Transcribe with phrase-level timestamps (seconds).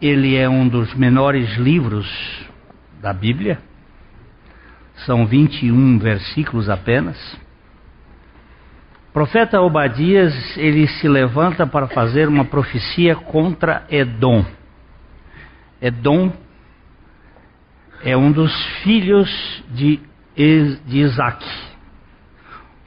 [0.00, 2.08] ele é um dos menores livros
[3.00, 3.58] da Bíblia.
[5.06, 7.16] São 21 versículos apenas.
[9.08, 14.44] O profeta Obadias, ele se levanta para fazer uma profecia contra Edom.
[15.82, 16.32] Edom
[18.02, 20.00] é um dos filhos de,
[20.34, 21.44] de Isaac.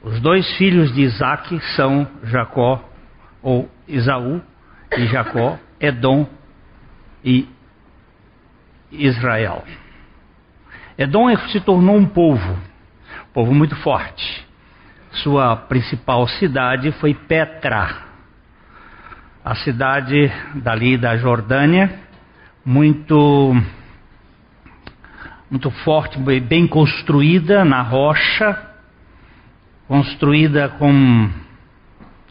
[0.02, 2.82] Os dois filhos de Isaac são Jacó,
[3.42, 4.40] ou Esaú
[4.96, 6.26] e Jacó, Edom
[7.24, 7.48] e
[8.92, 9.64] Israel.
[10.96, 14.46] Edom se tornou um povo, um povo muito forte.
[15.10, 18.02] Sua principal cidade foi Petra,
[19.44, 22.00] a cidade dali da Jordânia,
[22.64, 23.56] muito
[25.50, 28.58] muito forte, bem construída na rocha,
[29.86, 31.30] construída com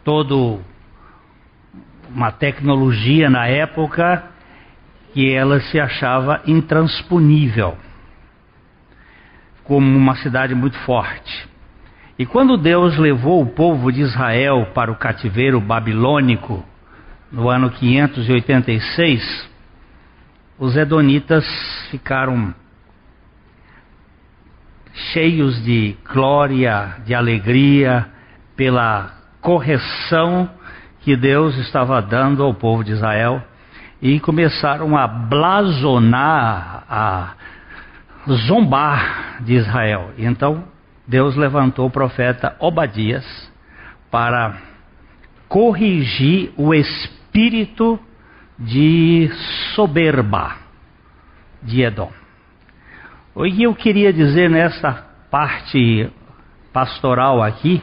[0.04, 0.60] todo
[2.14, 4.33] uma tecnologia na época
[5.14, 7.78] que ela se achava intransponível,
[9.62, 11.48] como uma cidade muito forte.
[12.18, 16.64] E quando Deus levou o povo de Israel para o cativeiro babilônico,
[17.30, 19.50] no ano 586,
[20.58, 21.46] os edonitas
[21.92, 22.52] ficaram
[25.12, 28.06] cheios de glória, de alegria,
[28.56, 30.50] pela correção
[31.02, 33.40] que Deus estava dando ao povo de Israel
[34.04, 37.34] e começaram a blasonar, a
[38.46, 40.10] zombar de Israel.
[40.18, 40.64] Então
[41.08, 43.24] Deus levantou o profeta Obadias
[44.10, 44.58] para
[45.48, 47.98] corrigir o espírito
[48.58, 49.30] de
[49.74, 50.56] soberba
[51.62, 52.12] de Edom.
[53.34, 56.10] O que eu queria dizer nessa parte
[56.74, 57.82] pastoral aqui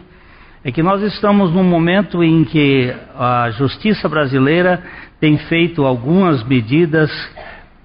[0.63, 4.83] é que nós estamos num momento em que a justiça brasileira
[5.21, 7.11] tem feito algumas medidas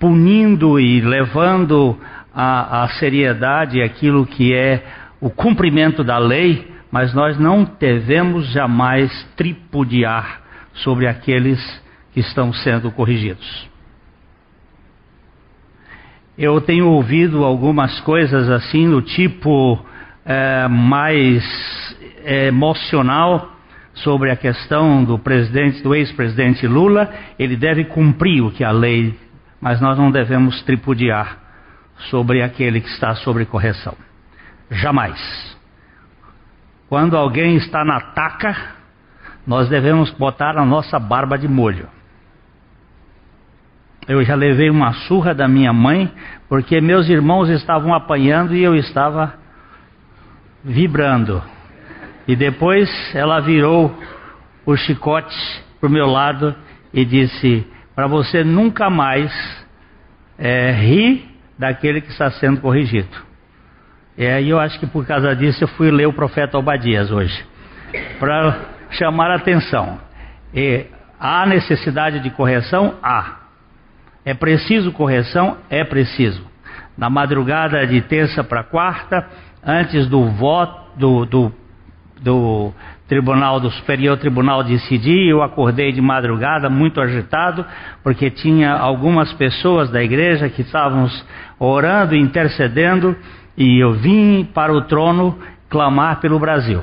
[0.00, 1.96] punindo e levando
[2.34, 4.82] a seriedade aquilo que é
[5.20, 10.42] o cumprimento da lei, mas nós não devemos jamais tripudiar
[10.74, 11.60] sobre aqueles
[12.12, 13.68] que estão sendo corrigidos.
[16.36, 19.82] Eu tenho ouvido algumas coisas assim, do tipo
[20.24, 21.44] é, mais
[22.24, 23.55] é, emocional
[23.96, 29.18] sobre a questão do presidente, do ex-presidente Lula, ele deve cumprir o que a lei,
[29.60, 31.38] mas nós não devemos tripudiar
[32.10, 33.94] sobre aquele que está sobre correção.
[34.70, 35.56] Jamais.
[36.88, 38.56] Quando alguém está na taca,
[39.46, 41.88] nós devemos botar a nossa barba de molho.
[44.06, 46.12] Eu já levei uma surra da minha mãe,
[46.48, 49.34] porque meus irmãos estavam apanhando e eu estava
[50.62, 51.42] vibrando.
[52.26, 53.96] E depois ela virou
[54.64, 55.36] o chicote
[55.80, 56.54] para o meu lado
[56.92, 59.32] e disse: Para você nunca mais
[60.38, 61.28] é, rir
[61.58, 63.24] daquele que está sendo corrigido.
[64.18, 67.44] E aí eu acho que por causa disso eu fui ler o profeta Obadias hoje,
[68.18, 68.60] para
[68.90, 70.00] chamar a atenção.
[70.54, 70.86] E
[71.20, 72.94] há necessidade de correção?
[73.02, 73.40] Há.
[74.24, 75.58] É preciso correção?
[75.68, 76.44] É preciso.
[76.96, 79.28] Na madrugada de terça para quarta,
[79.62, 81.52] antes do voto, do, do
[82.20, 82.72] do
[83.08, 87.64] Tribunal do Superior Tribunal decidir, eu acordei de madrugada muito agitado,
[88.02, 91.08] porque tinha algumas pessoas da igreja que estavam
[91.58, 93.16] orando e intercedendo,
[93.56, 95.38] e eu vim para o trono
[95.68, 96.82] clamar pelo Brasil.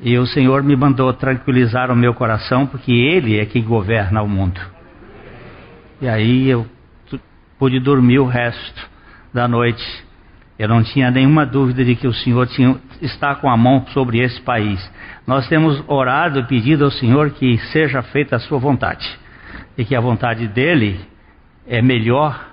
[0.00, 4.28] E o Senhor me mandou tranquilizar o meu coração, porque Ele é quem governa o
[4.28, 4.60] mundo.
[6.00, 6.66] E aí eu
[7.58, 8.88] pude dormir o resto
[9.32, 10.06] da noite
[10.58, 14.20] eu não tinha nenhuma dúvida de que o Senhor tinha, está com a mão sobre
[14.20, 14.80] esse país.
[15.26, 19.06] Nós temos orado e pedido ao Senhor que seja feita a sua vontade.
[19.76, 21.00] E que a vontade dele
[21.66, 22.52] é melhor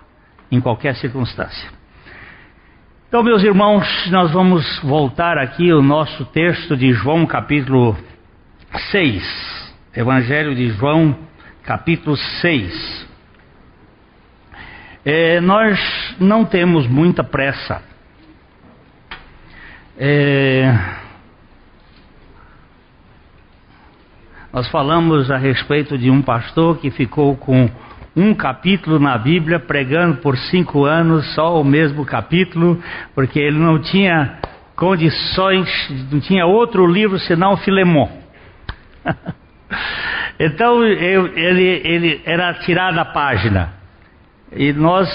[0.52, 1.70] em qualquer circunstância.
[3.08, 7.96] Então, meus irmãos, nós vamos voltar aqui ao nosso texto de João, capítulo
[8.92, 9.74] 6.
[9.96, 11.16] Evangelho de João,
[11.64, 13.08] capítulo 6.
[15.06, 15.80] É, nós
[16.20, 17.93] não temos muita pressa
[19.98, 20.74] é...
[24.52, 27.70] Nós falamos a respeito de um pastor que ficou com
[28.16, 32.82] um capítulo na Bíblia, pregando por cinco anos só o mesmo capítulo,
[33.16, 34.38] porque ele não tinha
[34.76, 35.68] condições,
[36.12, 38.10] não tinha outro livro senão Filemon.
[40.40, 43.83] então ele, ele era tirado a página.
[44.56, 45.10] E nós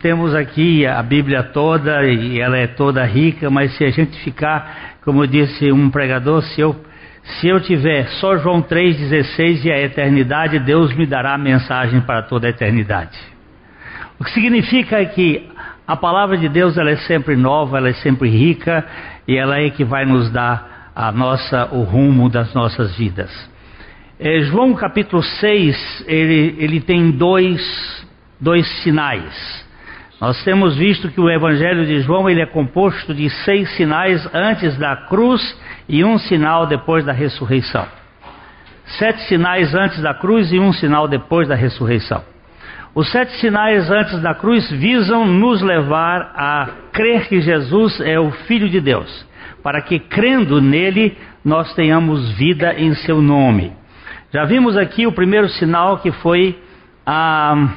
[0.00, 4.96] temos aqui a Bíblia toda, e ela é toda rica, mas se a gente ficar,
[5.02, 6.76] como disse um pregador, se eu,
[7.24, 12.22] Se eu tiver só João 3,16 e a eternidade, Deus me dará a mensagem para
[12.22, 13.16] toda a eternidade.
[14.18, 15.48] O que significa que
[15.86, 18.84] a palavra de Deus ela é sempre nova, ela é sempre rica
[19.26, 23.30] e ela é que vai nos dar a nossa, o rumo das nossas vidas.
[24.18, 27.60] É, João capítulo 6, ele, ele tem dois,
[28.42, 29.62] dois sinais.
[30.20, 34.76] Nós temos visto que o Evangelho de João ele é composto de seis sinais antes
[34.76, 35.40] da cruz
[35.88, 37.86] e um sinal depois da ressurreição.
[38.98, 42.22] Sete sinais antes da cruz e um sinal depois da ressurreição.
[42.94, 48.30] Os sete sinais antes da cruz visam nos levar a crer que Jesus é o
[48.30, 49.26] Filho de Deus,
[49.62, 53.72] para que crendo nele nós tenhamos vida em seu nome.
[54.32, 56.58] Já vimos aqui o primeiro sinal que foi
[57.06, 57.68] a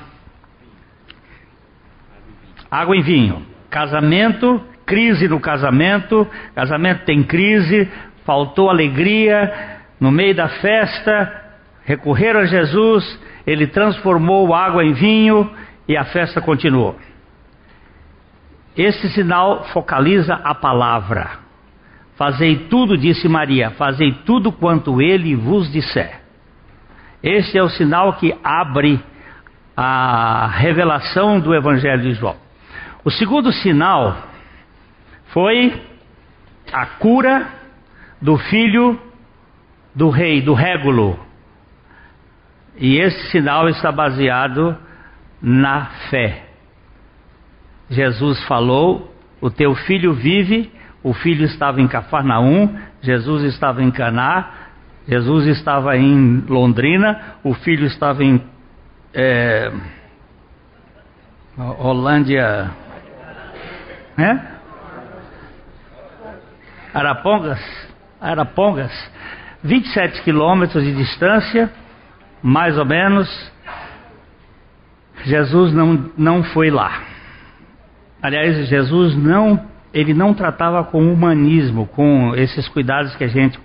[2.70, 3.46] água em vinho.
[3.70, 7.90] Casamento, crise no casamento, casamento tem crise,
[8.26, 11.44] faltou alegria, no meio da festa,
[11.84, 15.50] recorreram a Jesus, ele transformou água em vinho
[15.88, 16.96] e a festa continuou.
[18.76, 21.46] Esse sinal focaliza a palavra.
[22.18, 26.22] Fazei tudo, disse Maria, fazei tudo quanto ele vos disser.
[27.22, 29.00] Este é o sinal que abre
[29.76, 32.45] a revelação do Evangelho de João.
[33.06, 34.18] O segundo sinal
[35.28, 35.80] foi
[36.74, 37.48] a cura
[38.20, 39.00] do filho
[39.94, 41.20] do rei, do Régulo.
[42.78, 44.76] E esse sinal está baseado
[45.40, 46.48] na fé.
[47.92, 50.74] Jesus falou: O teu filho vive.
[51.04, 54.72] O filho estava em Cafarnaum, Jesus estava em Caná,
[55.08, 58.42] Jesus estava em Londrina, o filho estava em
[59.14, 59.72] é,
[61.78, 62.72] Holândia,
[64.18, 64.52] né?
[66.94, 67.60] Arapongas,
[68.22, 69.12] Arapongas,
[69.64, 71.70] 27 quilômetros de distância,
[72.42, 73.28] mais ou menos.
[75.26, 77.02] Jesus não, não foi lá.
[78.22, 83.60] Aliás, Jesus não, ele não tratava com humanismo, com esses cuidados que a gente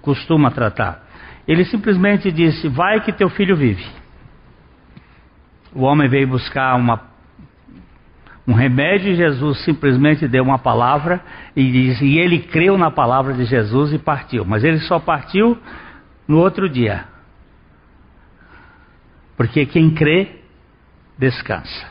[0.00, 1.02] costuma tratar.
[1.46, 3.84] Ele simplesmente disse: Vai que teu filho vive.
[5.74, 7.09] O homem veio buscar uma
[8.46, 11.20] um remédio, Jesus simplesmente deu uma palavra
[11.54, 11.62] e
[12.02, 14.44] e ele creu na palavra de Jesus e partiu.
[14.44, 15.58] Mas ele só partiu
[16.26, 17.04] no outro dia.
[19.36, 20.40] Porque quem crê,
[21.18, 21.86] descansa.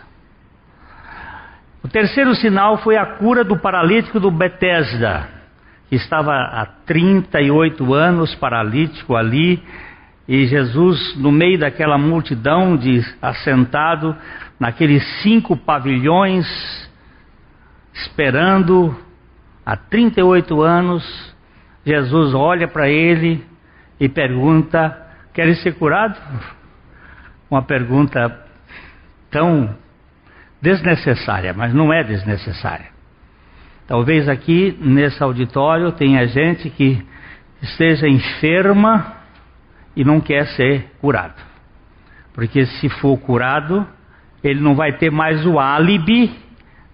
[1.84, 5.30] O terceiro sinal foi a cura do paralítico do Betesda,
[5.88, 9.64] que estava há 38 anos paralítico ali,
[10.28, 14.16] e Jesus, no meio daquela multidão de assentado,
[14.60, 16.46] naqueles cinco pavilhões,
[17.94, 18.96] esperando
[19.66, 21.36] há 38 anos,
[21.86, 23.44] Jesus olha para ele
[24.00, 26.20] e pergunta: Queres ser curado?
[27.50, 28.46] Uma pergunta
[29.32, 29.76] tão
[30.62, 32.88] desnecessária, mas não é desnecessária.
[33.88, 37.04] Talvez aqui nesse auditório tenha gente que
[37.62, 39.16] esteja enferma
[39.96, 41.42] e não quer ser curado.
[42.34, 43.88] Porque se for curado,
[44.44, 46.32] ele não vai ter mais o álibi,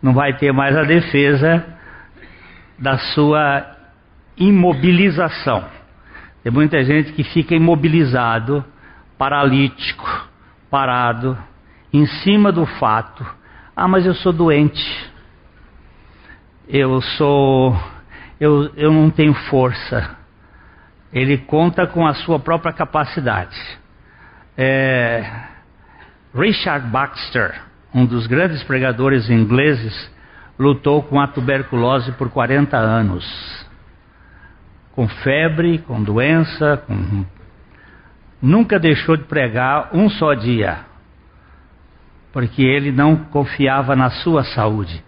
[0.02, 1.66] não vai ter mais a defesa
[2.78, 3.66] da sua
[4.38, 5.66] imobilização.
[6.44, 8.64] Tem muita gente que fica imobilizado,
[9.18, 10.30] paralítico,
[10.70, 11.38] parado,
[11.92, 13.26] em cima do fato:
[13.76, 15.12] ah, mas eu sou doente,
[16.68, 17.76] eu sou,
[18.40, 20.16] eu, eu não tenho força.
[21.14, 23.56] Ele conta com a sua própria capacidade.
[24.58, 25.26] É,
[26.36, 27.56] Richard Baxter,
[27.94, 30.12] um dos grandes pregadores ingleses,
[30.60, 33.66] lutou com a tuberculose por 40 anos.
[34.92, 37.24] Com febre, com doença, com...
[38.42, 40.80] nunca deixou de pregar um só dia,
[42.34, 45.02] porque ele não confiava na sua saúde,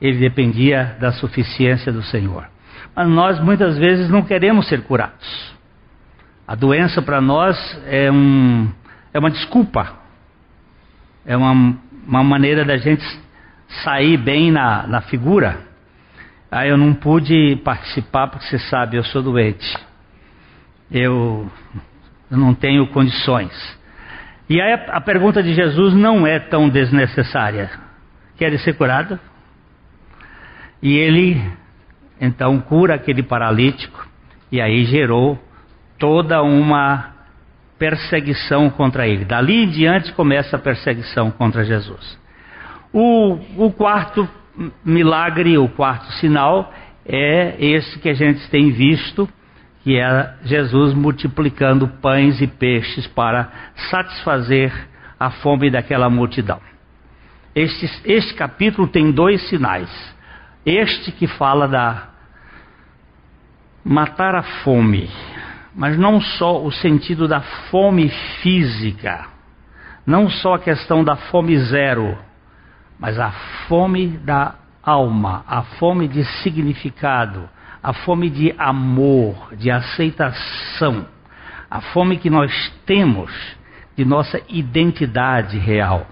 [0.00, 2.48] ele dependia da suficiência do Senhor.
[2.96, 5.52] Mas nós muitas vezes não queremos ser curados.
[6.48, 8.70] A doença para nós é, um,
[9.12, 10.01] é uma desculpa
[11.24, 11.76] é uma,
[12.06, 13.04] uma maneira da gente
[13.84, 15.58] sair bem na, na figura.
[16.50, 19.78] Aí eu não pude participar porque você sabe, eu sou doente.
[20.90, 21.50] Eu,
[22.30, 23.52] eu não tenho condições.
[24.48, 27.70] E aí a, a pergunta de Jesus não é tão desnecessária.
[28.36, 29.18] Quer ser curado?
[30.82, 31.40] E ele
[32.20, 34.06] então cura aquele paralítico
[34.50, 35.42] e aí gerou
[35.98, 37.12] toda uma
[37.82, 39.24] perseguição contra ele.
[39.24, 42.16] Dali em diante começa a perseguição contra Jesus.
[42.92, 44.28] O, o quarto
[44.84, 46.72] milagre, o quarto sinal,
[47.04, 49.28] é esse que a gente tem visto,
[49.82, 53.50] que é Jesus multiplicando pães e peixes para
[53.90, 54.72] satisfazer
[55.18, 56.60] a fome daquela multidão.
[57.52, 59.90] Este, este capítulo tem dois sinais.
[60.64, 62.10] Este que fala da
[63.84, 65.10] matar a fome,
[65.74, 68.08] mas não só o sentido da fome
[68.42, 69.26] física,
[70.06, 72.16] não só a questão da fome zero,
[72.98, 73.30] mas a
[73.68, 77.48] fome da alma, a fome de significado,
[77.82, 81.06] a fome de amor, de aceitação,
[81.70, 82.52] a fome que nós
[82.84, 83.32] temos
[83.96, 86.06] de nossa identidade real.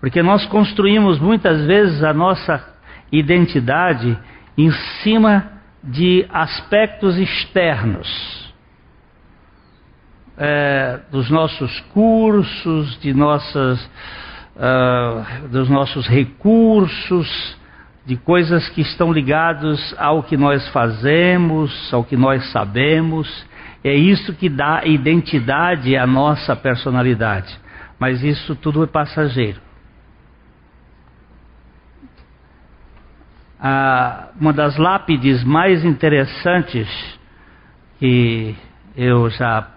[0.00, 2.64] Porque nós construímos muitas vezes a nossa
[3.10, 4.16] identidade
[4.56, 4.70] em
[5.02, 5.52] cima
[5.82, 8.45] de aspectos externos.
[10.38, 13.82] É, dos nossos cursos, de nossas,
[14.56, 17.56] uh, dos nossos recursos,
[18.04, 23.46] de coisas que estão ligados ao que nós fazemos, ao que nós sabemos.
[23.82, 27.58] É isso que dá identidade à nossa personalidade.
[27.98, 29.60] Mas isso tudo é passageiro.
[33.58, 36.88] Ah, uma das lápides mais interessantes
[37.98, 38.54] que
[38.94, 39.75] eu já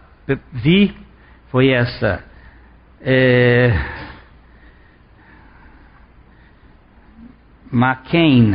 [0.51, 0.95] vi
[1.49, 2.23] foi essa.
[3.01, 3.71] É,
[7.71, 8.53] McCain,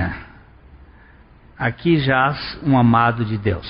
[1.57, 3.67] aqui jaz um amado de Deus.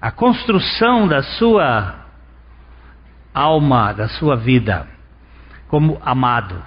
[0.00, 2.06] A construção da sua
[3.34, 4.86] alma, da sua vida,
[5.66, 6.62] como amado.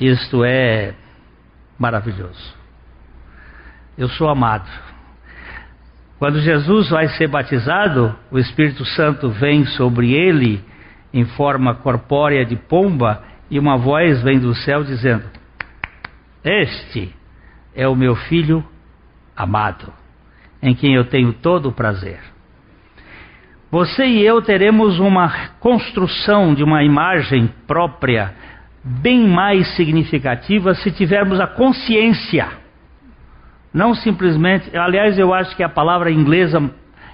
[0.00, 0.94] Isto é
[1.78, 2.54] maravilhoso.
[3.96, 4.68] Eu sou amado.
[6.20, 10.62] Quando Jesus vai ser batizado, o Espírito Santo vem sobre ele
[11.14, 15.24] em forma corpórea de pomba, e uma voz vem do céu dizendo:
[16.44, 17.14] Este
[17.74, 18.62] é o meu filho
[19.34, 19.90] amado,
[20.62, 22.20] em quem eu tenho todo o prazer.
[23.70, 28.34] Você e eu teremos uma construção de uma imagem própria
[28.84, 32.59] bem mais significativa se tivermos a consciência.
[33.72, 36.60] Não simplesmente, aliás, eu acho que a palavra inglesa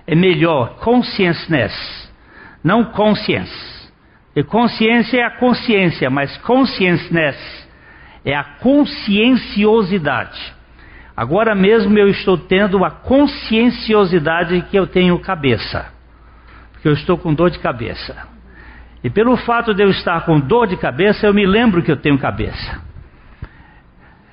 [0.06, 2.10] é melhor, consciousness,
[2.64, 3.76] não conscience.
[4.34, 7.36] E consciência é a consciência, mas consciousness
[8.24, 10.56] é a conscienciosidade.
[11.16, 15.86] Agora mesmo eu estou tendo a conscienciosidade que eu tenho cabeça,
[16.72, 18.14] porque eu estou com dor de cabeça.
[19.02, 21.96] E pelo fato de eu estar com dor de cabeça, eu me lembro que eu
[21.96, 22.85] tenho cabeça.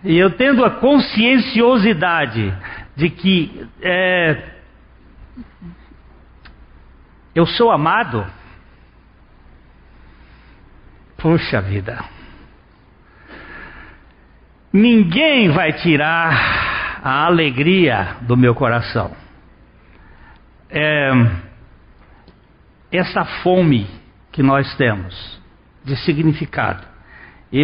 [0.03, 2.53] E eu tendo a conscienciosidade
[2.95, 4.43] de que é,
[7.33, 8.25] eu sou amado,
[11.23, 12.03] Puxa vida.
[14.73, 19.15] Ninguém vai tirar a alegria do meu coração.
[20.69, 21.11] É,
[22.91, 23.87] essa fome
[24.33, 25.41] que nós temos
[25.85, 26.85] de significado.
[27.53, 27.63] E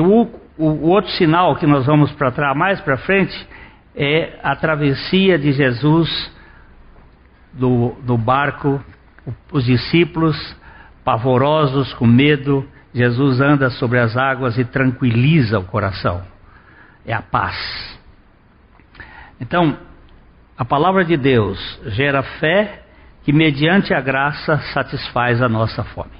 [0.59, 3.47] o, outro sinal que nós vamos para trás mais para frente
[3.95, 6.09] é a travessia de Jesus
[7.53, 8.83] do, do barco,
[9.51, 10.35] os discípulos
[11.03, 16.21] pavorosos, com medo, Jesus anda sobre as águas e tranquiliza o coração.
[17.05, 17.97] É a paz.
[19.39, 19.77] Então,
[20.57, 22.83] a palavra de Deus gera fé
[23.23, 26.19] que, mediante a graça, satisfaz a nossa fome.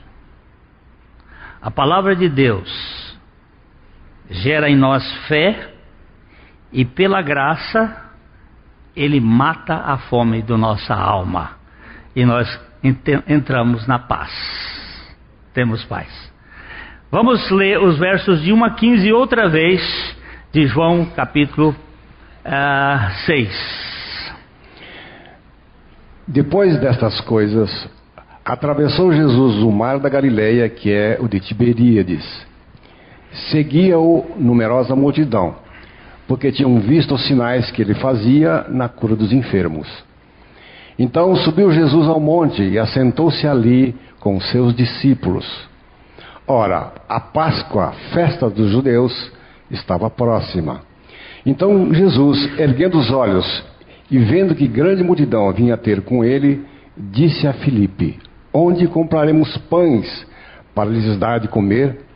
[1.62, 3.09] A palavra de Deus
[4.30, 5.74] gera em nós fé
[6.72, 8.10] e, pela graça,
[8.96, 11.52] ele mata a fome da nossa alma.
[12.16, 12.48] E nós
[13.28, 14.32] entramos na paz.
[15.54, 16.30] Temos paz.
[17.12, 19.82] Vamos ler os versos de 1 a 15 outra vez,
[20.52, 21.76] de João capítulo uh,
[22.46, 23.80] ah, 6.
[26.28, 27.90] Depois destas coisas,
[28.46, 32.48] atravessou Jesus o mar da Galileia, que é o de Tiberíades.
[33.52, 35.56] Seguia-o numerosa multidão,
[36.28, 39.88] porque tinham visto os sinais que ele fazia na cura dos enfermos.
[40.98, 45.46] Então subiu Jesus ao monte e assentou-se ali com seus discípulos.
[46.46, 49.32] Ora, a Páscoa, festa dos judeus,
[49.72, 50.82] estava próxima.
[51.46, 53.64] Então Jesus, erguendo os olhos
[54.12, 56.66] e vendo que grande multidão vinha ter com ele,
[56.98, 58.20] disse a Filipe:
[58.54, 60.28] Onde compraremos pães
[60.76, 62.09] para lhes dar de comer?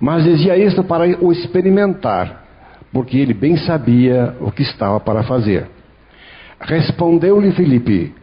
[0.00, 2.44] Mas dizia isto para o experimentar,
[2.92, 5.68] porque ele bem sabia o que estava para fazer.
[6.58, 8.14] Respondeu-lhe Filipe: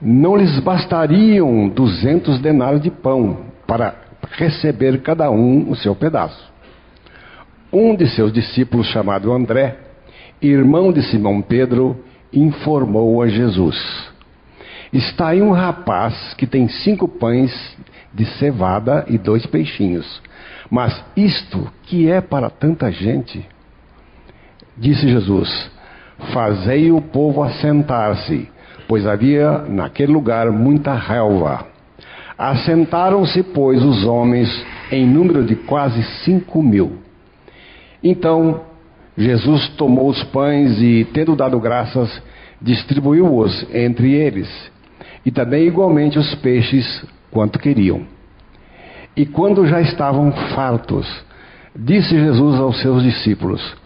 [0.00, 3.94] Não lhes bastariam duzentos denários de pão para
[4.32, 6.50] receber cada um o seu pedaço.
[7.70, 9.76] Um de seus discípulos, chamado André,
[10.40, 13.76] irmão de Simão Pedro, informou a Jesus:
[14.92, 17.52] Está aí um rapaz que tem cinco pães
[18.12, 20.22] de cevada e dois peixinhos.
[20.70, 23.46] Mas isto que é para tanta gente?
[24.76, 25.70] Disse Jesus:
[26.32, 28.48] Fazei o povo assentar-se,
[28.86, 31.66] pois havia naquele lugar muita relva.
[32.36, 34.48] Assentaram-se, pois, os homens
[34.90, 36.98] em número de quase cinco mil.
[38.02, 38.62] Então
[39.16, 42.22] Jesus tomou os pães e, tendo dado graças,
[42.62, 44.48] distribuiu-os entre eles,
[45.24, 48.02] e também igualmente os peixes, quanto queriam.
[49.16, 51.06] E quando já estavam fartos,
[51.74, 53.76] disse Jesus aos seus discípulos: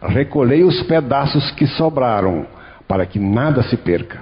[0.00, 2.46] Recolhei os pedaços que sobraram,
[2.86, 4.20] para que nada se perca.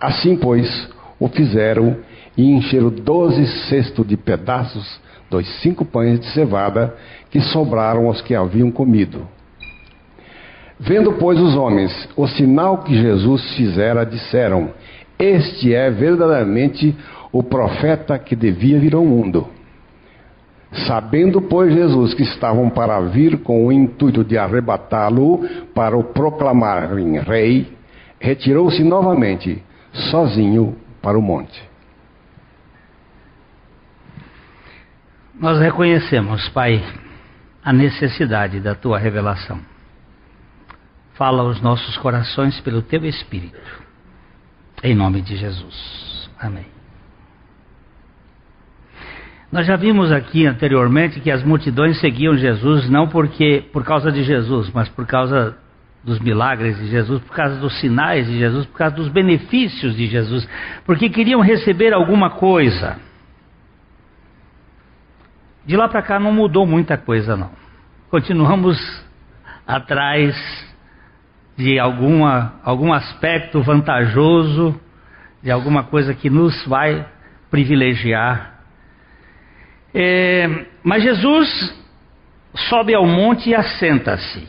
[0.00, 0.88] Assim, pois,
[1.18, 1.96] o fizeram
[2.36, 6.94] e encheram doze cestos de pedaços dos cinco pães de cevada
[7.30, 9.26] que sobraram aos que haviam comido.
[10.78, 14.70] Vendo, pois, os homens o sinal que Jesus fizera, disseram:
[15.18, 16.96] Este é verdadeiramente
[17.32, 19.48] o profeta que devia vir ao mundo.
[20.86, 25.40] Sabendo, pois, Jesus que estavam para vir com o intuito de arrebatá-lo
[25.74, 27.76] para o proclamarem rei,
[28.20, 29.62] retirou-se novamente,
[30.10, 31.68] sozinho, para o monte.
[35.40, 36.82] Nós reconhecemos, Pai,
[37.64, 39.60] a necessidade da tua revelação.
[41.14, 43.87] Fala aos nossos corações pelo teu Espírito.
[44.82, 46.30] Em nome de Jesus.
[46.40, 46.66] Amém.
[49.50, 54.22] Nós já vimos aqui anteriormente que as multidões seguiam Jesus não porque por causa de
[54.22, 55.56] Jesus, mas por causa
[56.04, 60.06] dos milagres de Jesus, por causa dos sinais de Jesus, por causa dos benefícios de
[60.06, 60.48] Jesus,
[60.84, 62.98] porque queriam receber alguma coisa.
[65.66, 67.50] De lá para cá não mudou muita coisa, não.
[68.10, 68.78] Continuamos
[69.66, 70.67] atrás
[71.58, 74.80] de alguma, algum aspecto vantajoso,
[75.42, 77.06] de alguma coisa que nos vai
[77.50, 78.60] privilegiar.
[79.92, 81.76] É, mas Jesus
[82.54, 84.48] sobe ao monte e assenta-se.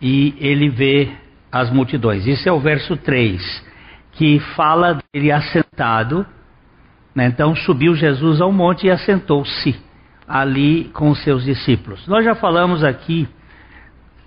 [0.00, 1.10] E ele vê
[1.52, 2.26] as multidões.
[2.26, 3.66] Isso é o verso 3,
[4.12, 6.24] que fala dele assentado
[7.14, 7.26] né?
[7.26, 9.78] Então subiu Jesus ao monte e assentou-se
[10.26, 12.06] ali com os seus discípulos.
[12.06, 13.28] Nós já falamos aqui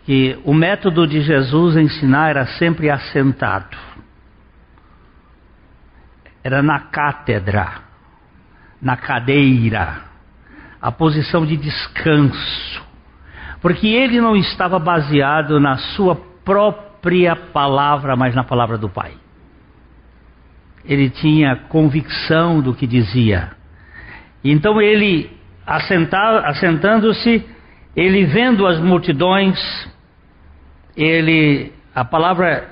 [0.06, 3.78] que o método de Jesus ensinar era sempre assentado.
[6.44, 7.82] Era na cátedra,
[8.82, 10.02] na cadeira,
[10.82, 12.84] a posição de descanso.
[13.62, 19.24] Porque ele não estava baseado na sua própria palavra, mas na palavra do Pai
[20.86, 23.52] ele tinha convicção do que dizia.
[24.44, 25.32] Então ele,
[25.66, 27.46] assentando-se,
[27.96, 29.58] ele vendo as multidões,
[30.96, 32.70] ele, a palavra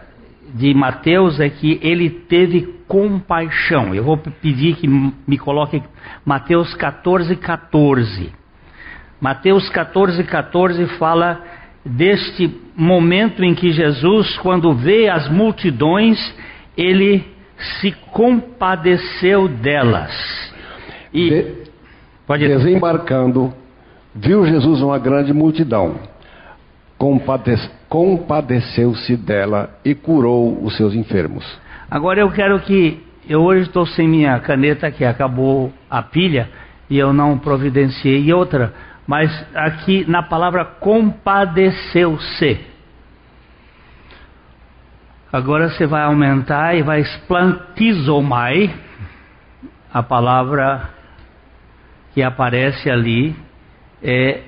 [0.54, 3.96] de Mateus é que ele teve compaixão.
[3.96, 5.82] Eu vou pedir que me coloque
[6.26, 8.32] Mateus 14, 14.
[9.20, 11.42] Mateus 14, 14 fala
[11.86, 16.18] deste momento em que Jesus, quando vê as multidões,
[16.76, 17.24] ele
[17.80, 20.12] se compadeceu delas.
[21.14, 21.56] E De,
[22.26, 23.54] pode desembarcando,
[24.14, 26.11] viu Jesus uma grande multidão.
[27.90, 31.60] Compadeceu-se dela e curou os seus enfermos.
[31.90, 36.50] Agora eu quero que eu hoje estou sem minha caneta que acabou a pilha
[36.90, 38.74] e eu não providenciei outra,
[39.08, 42.72] mas aqui na palavra compadeceu-se
[45.32, 48.76] Agora você vai aumentar e vai esplantizomai,
[49.94, 50.90] a palavra
[52.14, 53.34] que aparece ali
[54.04, 54.42] é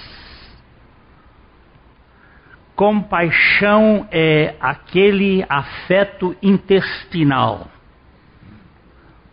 [2.75, 7.69] Compaixão é aquele afeto intestinal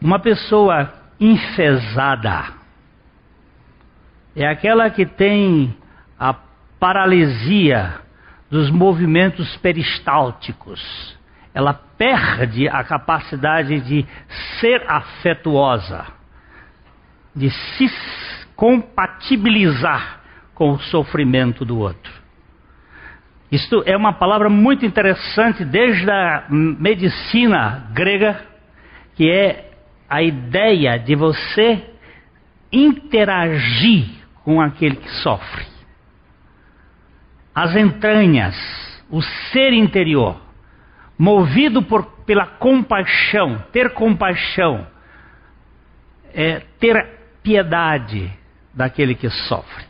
[0.01, 2.53] uma pessoa enfesada
[4.35, 5.75] é aquela que tem
[6.17, 6.33] a
[6.79, 7.95] paralisia
[8.49, 11.17] dos movimentos peristálticos.
[11.53, 14.05] Ela perde a capacidade de
[14.59, 16.05] ser afetuosa,
[17.35, 17.89] de se
[18.55, 20.21] compatibilizar
[20.53, 22.19] com o sofrimento do outro.
[23.51, 28.45] Isto é uma palavra muito interessante desde a medicina grega,
[29.15, 29.71] que é
[30.07, 31.83] a ideia de você
[32.71, 34.07] interagir
[34.43, 35.78] com aquele que sofre.
[37.59, 38.55] As entranhas,
[39.09, 40.39] o ser interior.
[41.17, 44.87] movido por, pela compaixão, ter compaixão,
[46.33, 48.31] é ter piedade
[48.73, 49.83] daquele que sofre.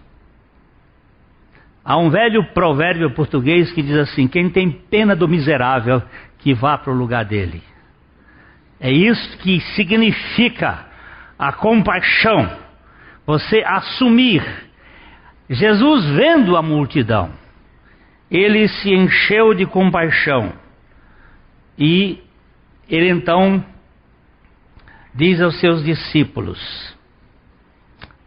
[1.86, 6.02] Há um velho provérbio português que diz assim: quem tem pena do miserável,
[6.40, 7.62] que vá para o lugar dele.
[8.80, 10.88] É isso que significa
[11.38, 12.50] a compaixão.
[13.28, 14.42] Você assumir.
[15.48, 17.38] Jesus, vendo a multidão,
[18.30, 20.54] ele se encheu de compaixão.
[21.78, 22.22] E
[22.89, 23.63] ele então
[25.13, 26.60] diz aos seus discípulos,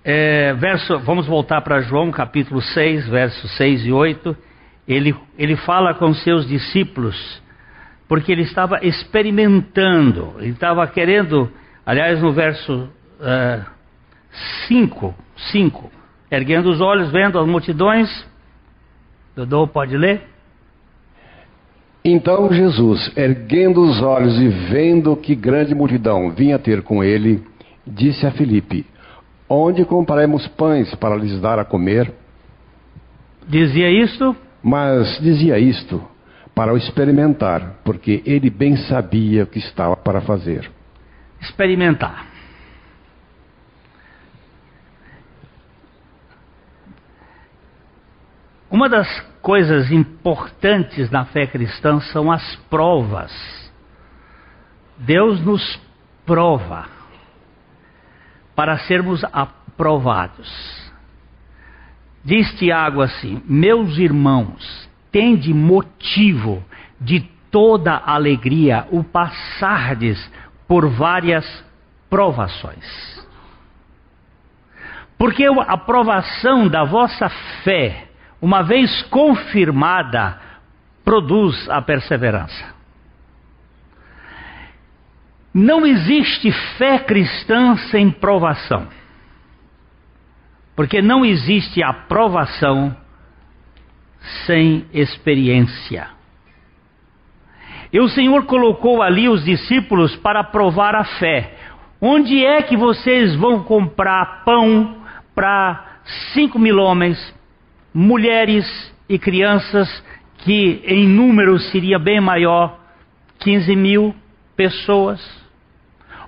[0.04, 4.36] é, verso, vamos voltar para João capítulo 6, versos 6 e 8.
[4.86, 7.40] Ele, ele fala com seus discípulos,
[8.08, 11.48] porque ele estava experimentando, ele estava querendo,
[11.86, 12.90] aliás, no verso
[14.66, 15.14] 5, uh,
[15.52, 15.92] 5,
[16.32, 18.31] erguendo os olhos, vendo as multidões.
[19.34, 20.22] Dodô, pode ler?
[22.04, 27.42] Então Jesus, erguendo os olhos e vendo que grande multidão vinha ter com ele,
[27.86, 28.84] disse a Filipe:
[29.48, 32.12] Onde compraremos pães para lhes dar a comer?
[33.48, 34.36] Dizia isto?
[34.62, 36.02] Mas dizia isto
[36.54, 40.70] para o experimentar, porque ele bem sabia o que estava para fazer.
[41.40, 42.31] Experimentar.
[48.72, 53.30] Uma das coisas importantes na fé cristã são as provas.
[54.96, 55.78] Deus nos
[56.24, 56.86] prova
[58.56, 60.50] para sermos aprovados.
[62.24, 66.64] Diz Tiago assim: Meus irmãos, tende motivo
[66.98, 70.32] de toda alegria o passardes
[70.66, 71.44] por várias
[72.08, 73.22] provações.
[75.18, 77.28] Porque a aprovação da vossa
[77.62, 78.08] fé
[78.42, 80.36] uma vez confirmada,
[81.04, 82.74] produz a perseverança.
[85.54, 88.88] Não existe fé cristã sem provação.
[90.74, 92.96] Porque não existe aprovação
[94.46, 96.08] sem experiência.
[97.92, 101.54] E o Senhor colocou ali os discípulos para provar a fé.
[102.00, 104.96] Onde é que vocês vão comprar pão
[105.34, 106.00] para
[106.32, 107.32] cinco mil homens,
[107.92, 108.66] mulheres
[109.08, 109.88] e crianças,
[110.38, 112.78] que em número seria bem maior,
[113.40, 114.14] 15 mil
[114.56, 115.20] pessoas.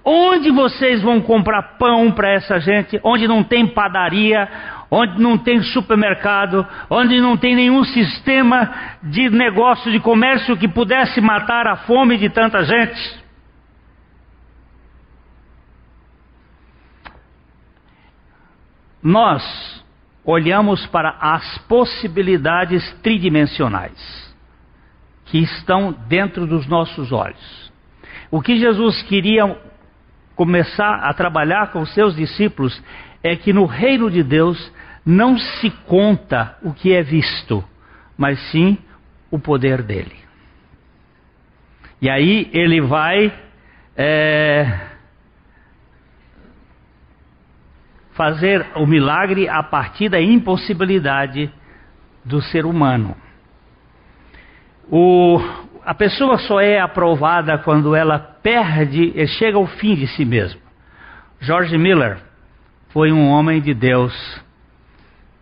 [0.05, 3.01] Onde vocês vão comprar pão para essa gente?
[3.03, 4.47] Onde não tem padaria,
[4.91, 8.73] onde não tem supermercado, onde não tem nenhum sistema
[9.03, 13.25] de negócio, de comércio que pudesse matar a fome de tanta gente?
[19.03, 19.84] Nós
[20.25, 24.35] olhamos para as possibilidades tridimensionais
[25.27, 27.73] que estão dentro dos nossos olhos.
[28.31, 29.57] O que Jesus queria
[30.35, 32.83] começar a trabalhar com seus discípulos
[33.23, 34.73] é que no reino de Deus
[35.05, 37.63] não se conta o que é visto,
[38.17, 38.79] mas sim
[39.31, 40.17] o poder dele.
[42.01, 43.33] E aí ele vai
[43.97, 44.81] é,
[48.15, 51.51] fazer o milagre a partir da impossibilidade
[52.25, 53.17] do ser humano.
[54.91, 55.41] O,
[55.85, 60.61] a pessoa só é aprovada quando ela perde chega ao fim de si mesmo.
[61.41, 62.19] George Miller
[62.91, 64.15] foi um homem de Deus.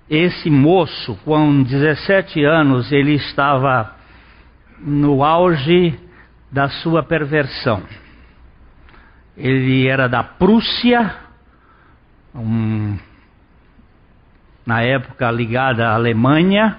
[0.08, 3.94] Esse moço, com 17 anos, ele estava
[4.78, 5.98] no auge
[6.50, 7.82] da sua perversão.
[9.36, 11.14] Ele era da Prússia,
[12.34, 12.98] um,
[14.64, 16.78] na época ligada à Alemanha,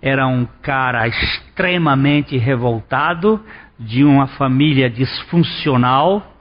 [0.00, 3.44] era um cara extremamente revoltado,
[3.78, 6.34] de uma família disfuncional,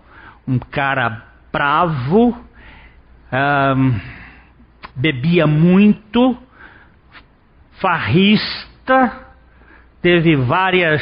[0.47, 2.38] um cara bravo,
[3.31, 3.99] um,
[4.95, 6.38] bebia muito,
[7.81, 9.25] farrista,
[10.01, 11.01] teve várias,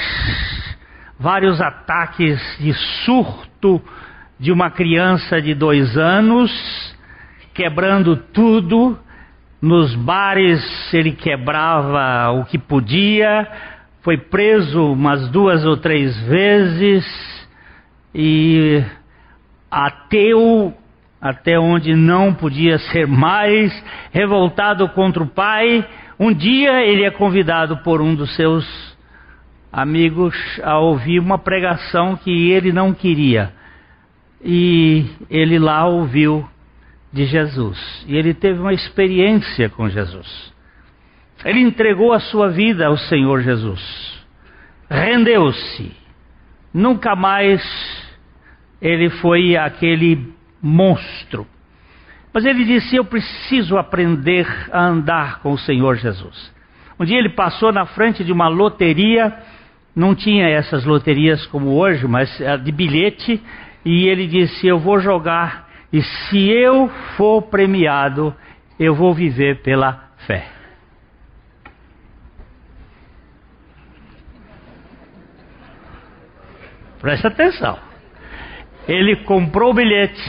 [1.19, 2.73] vários ataques de
[3.05, 3.81] surto
[4.39, 6.51] de uma criança de dois anos
[7.53, 8.97] quebrando tudo.
[9.61, 10.61] Nos bares
[10.93, 13.47] ele quebrava o que podia,
[14.01, 17.05] foi preso umas duas ou três vezes
[18.13, 18.83] e
[19.71, 20.73] ateu
[21.21, 23.71] até onde não podia ser mais,
[24.11, 25.87] revoltado contra o pai.
[26.19, 28.65] Um dia ele é convidado por um dos seus
[29.71, 33.53] amigos a ouvir uma pregação que ele não queria.
[34.43, 36.45] E ele lá ouviu
[37.13, 38.03] de Jesus.
[38.07, 40.51] E ele teve uma experiência com Jesus.
[41.45, 43.81] Ele entregou a sua vida ao Senhor Jesus.
[44.89, 45.91] Rendeu-se.
[46.73, 47.61] nunca mais
[48.81, 51.47] ele foi aquele monstro.
[52.33, 56.51] Mas ele disse: Eu preciso aprender a andar com o Senhor Jesus.
[56.99, 59.33] Um dia ele passou na frente de uma loteria,
[59.95, 62.29] não tinha essas loterias como hoje, mas
[62.63, 63.41] de bilhete,
[63.85, 68.35] e ele disse: Eu vou jogar, e se eu for premiado,
[68.79, 70.49] eu vou viver pela fé.
[76.99, 77.77] Presta atenção.
[78.87, 80.19] Ele comprou o bilhete,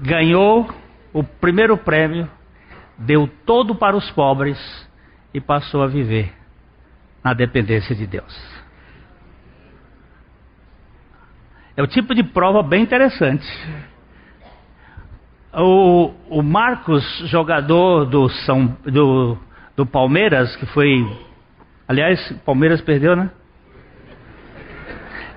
[0.00, 0.68] ganhou
[1.12, 2.28] o primeiro prêmio,
[2.98, 4.58] deu todo para os pobres
[5.32, 6.34] e passou a viver
[7.22, 8.60] na dependência de Deus.
[11.76, 13.46] É o tipo de prova bem interessante.
[15.52, 19.36] O, o Marcos, jogador do, São, do,
[19.76, 21.04] do Palmeiras, que foi.
[21.88, 23.30] Aliás, Palmeiras perdeu, né?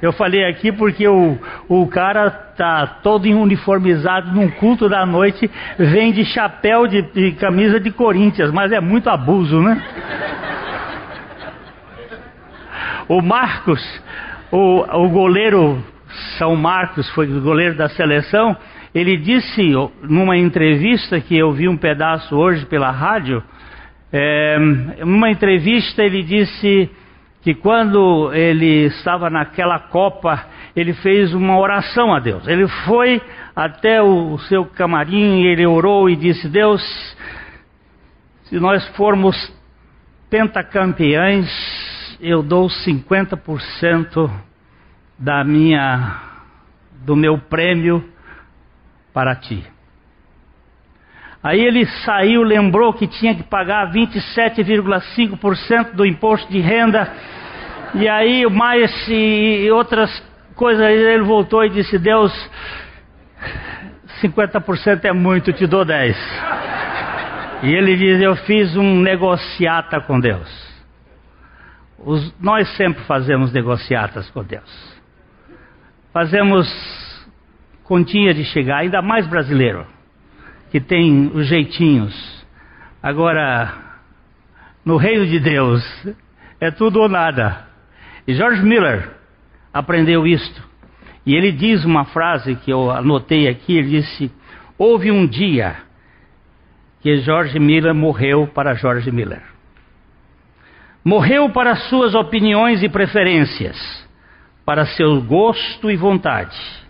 [0.04, 5.50] Eu falei aqui porque o, o cara tá todo uniformizado num culto da noite,
[5.80, 9.82] vem de chapéu de, de camisa de Corinthians, mas é muito abuso, né?
[13.08, 13.82] O Marcos,
[14.52, 15.82] o, o goleiro
[16.38, 18.56] São Marcos, foi o goleiro da seleção,
[18.94, 23.44] ele disse numa entrevista que eu vi um pedaço hoje pela rádio,
[24.12, 24.60] é,
[25.04, 26.90] numa entrevista ele disse
[27.42, 32.48] que quando ele estava naquela copa, ele fez uma oração a Deus.
[32.48, 33.20] Ele foi
[33.56, 36.82] até o seu camarim, ele orou e disse: Deus,
[38.44, 39.36] se nós formos
[40.30, 41.50] pentacampeões,
[42.22, 44.32] eu dou 50%
[45.18, 46.22] da minha
[47.04, 48.13] do meu prêmio
[49.14, 49.64] para ti.
[51.44, 57.12] Aí ele saiu, lembrou que tinha que pagar 27,5% do imposto de renda.
[57.94, 60.24] E aí mais e outras
[60.56, 62.32] coisas, ele voltou e disse: Deus,
[64.22, 66.18] 50% é muito, te dou 10.
[67.64, 70.64] E ele diz: Eu fiz um negociata com Deus.
[72.00, 74.94] Os, nós sempre fazemos negociatas com Deus.
[76.14, 77.03] Fazemos
[77.94, 79.86] continha de chegar, ainda mais brasileiro
[80.72, 82.44] que tem os jeitinhos.
[83.04, 83.72] Agora,
[84.84, 85.84] no reino de Deus,
[86.60, 87.68] é tudo ou nada.
[88.28, 89.12] E George Miller
[89.72, 90.60] aprendeu isto.
[91.24, 94.32] E ele diz uma frase que eu anotei aqui: ele disse,
[94.76, 95.76] houve um dia
[97.00, 99.44] que George Miller morreu para George Miller.
[101.06, 103.78] Morreu para suas opiniões e preferências,
[104.66, 106.83] para seu gosto e vontade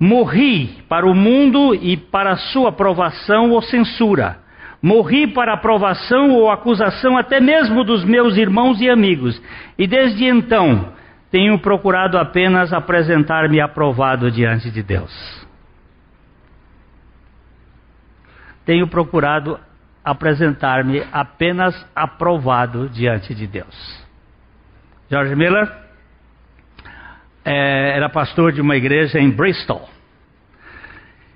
[0.00, 4.38] Morri para o mundo e para sua aprovação ou censura.
[4.82, 9.40] Morri para aprovação ou acusação até mesmo dos meus irmãos e amigos.
[9.76, 10.94] E desde então
[11.30, 15.46] tenho procurado apenas apresentar-me aprovado diante de Deus.
[18.64, 19.60] Tenho procurado
[20.02, 24.06] apresentar-me apenas aprovado diante de Deus.
[25.10, 25.79] George Miller
[27.44, 29.88] é, era pastor de uma igreja em Bristol.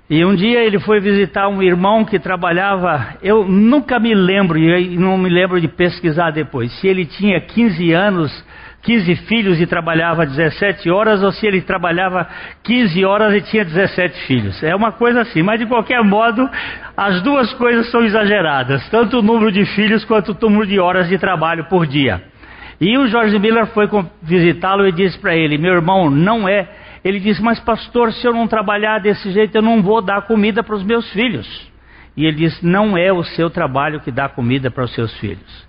[0.07, 4.95] E um dia ele foi visitar um irmão que trabalhava, eu nunca me lembro, e
[4.97, 8.45] não me lembro de pesquisar depois, se ele tinha 15 anos,
[8.83, 12.27] 15 filhos e trabalhava 17 horas, ou se ele trabalhava
[12.63, 14.61] 15 horas e tinha 17 filhos.
[14.61, 16.47] É uma coisa assim, mas de qualquer modo,
[16.95, 21.09] as duas coisas são exageradas, tanto o número de filhos quanto o número de horas
[21.09, 22.21] de trabalho por dia.
[22.79, 23.87] E o George Miller foi
[24.21, 26.69] visitá-lo e disse para ele: Meu irmão, não é.
[27.03, 30.63] Ele disse: Mas, pastor, se eu não trabalhar desse jeito, eu não vou dar comida
[30.63, 31.71] para os meus filhos.
[32.17, 35.65] E ele disse: Não é o seu trabalho que dá comida para os seus filhos.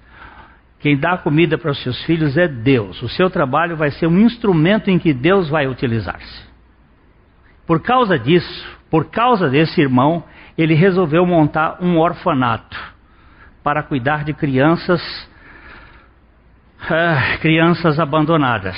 [0.81, 3.01] Quem dá comida para os seus filhos é Deus.
[3.03, 6.47] O seu trabalho vai ser um instrumento em que Deus vai utilizar-se.
[7.66, 10.23] Por causa disso, por causa desse irmão,
[10.57, 12.79] ele resolveu montar um orfanato
[13.62, 15.03] para cuidar de crianças
[16.88, 18.77] ah, crianças abandonadas.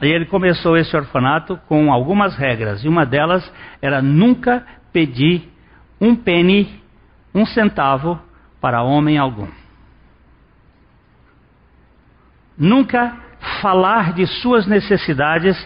[0.00, 5.48] E ele começou esse orfanato com algumas regras, e uma delas era nunca pedir
[6.00, 6.82] um penny,
[7.32, 8.20] um centavo
[8.60, 9.48] para homem algum.
[12.58, 13.16] Nunca
[13.60, 15.56] falar de suas necessidades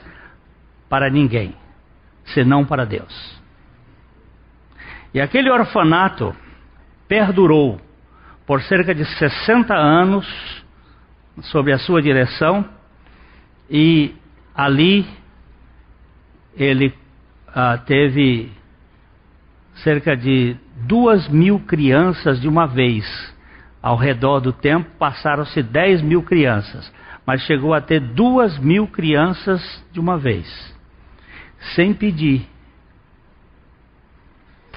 [0.88, 1.54] para ninguém,
[2.26, 3.40] senão para Deus.
[5.14, 6.36] E aquele orfanato
[7.08, 7.80] perdurou
[8.46, 10.26] por cerca de 60 anos
[11.42, 12.64] sob a sua direção
[13.68, 14.14] e
[14.54, 15.06] ali
[16.56, 16.94] ele
[17.48, 18.50] ah, teve
[19.82, 20.56] cerca de
[20.86, 23.04] duas mil crianças de uma vez.
[23.82, 26.90] Ao redor do tempo passaram-se 10 mil crianças.
[27.26, 29.60] mas chegou a ter duas mil crianças
[29.92, 30.46] de uma vez,
[31.74, 32.48] sem pedir.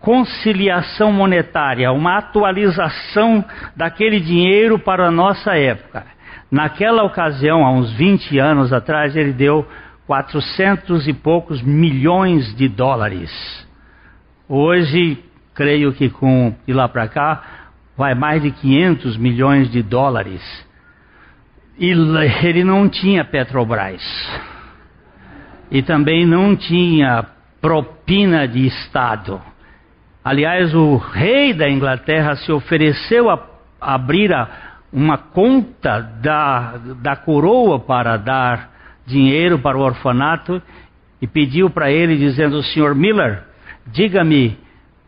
[0.00, 6.06] conciliação monetária, uma atualização daquele dinheiro para a nossa época.
[6.50, 9.66] Naquela ocasião, há uns 20 anos atrás, ele deu
[10.06, 13.66] 400 e poucos milhões de dólares.
[14.48, 15.18] Hoje,
[15.56, 17.42] creio que com de lá para cá,
[17.96, 20.42] vai mais de 500 milhões de dólares.
[21.78, 21.90] E
[22.44, 24.02] ele não tinha Petrobras.
[25.70, 27.24] E também não tinha
[27.60, 29.40] propina de Estado.
[30.22, 33.42] Aliás, o rei da Inglaterra se ofereceu a
[33.80, 34.48] abrir a,
[34.92, 38.70] uma conta da, da coroa para dar
[39.06, 40.60] dinheiro para o orfanato
[41.20, 43.44] e pediu para ele, dizendo: Senhor Miller,
[43.86, 44.58] diga-me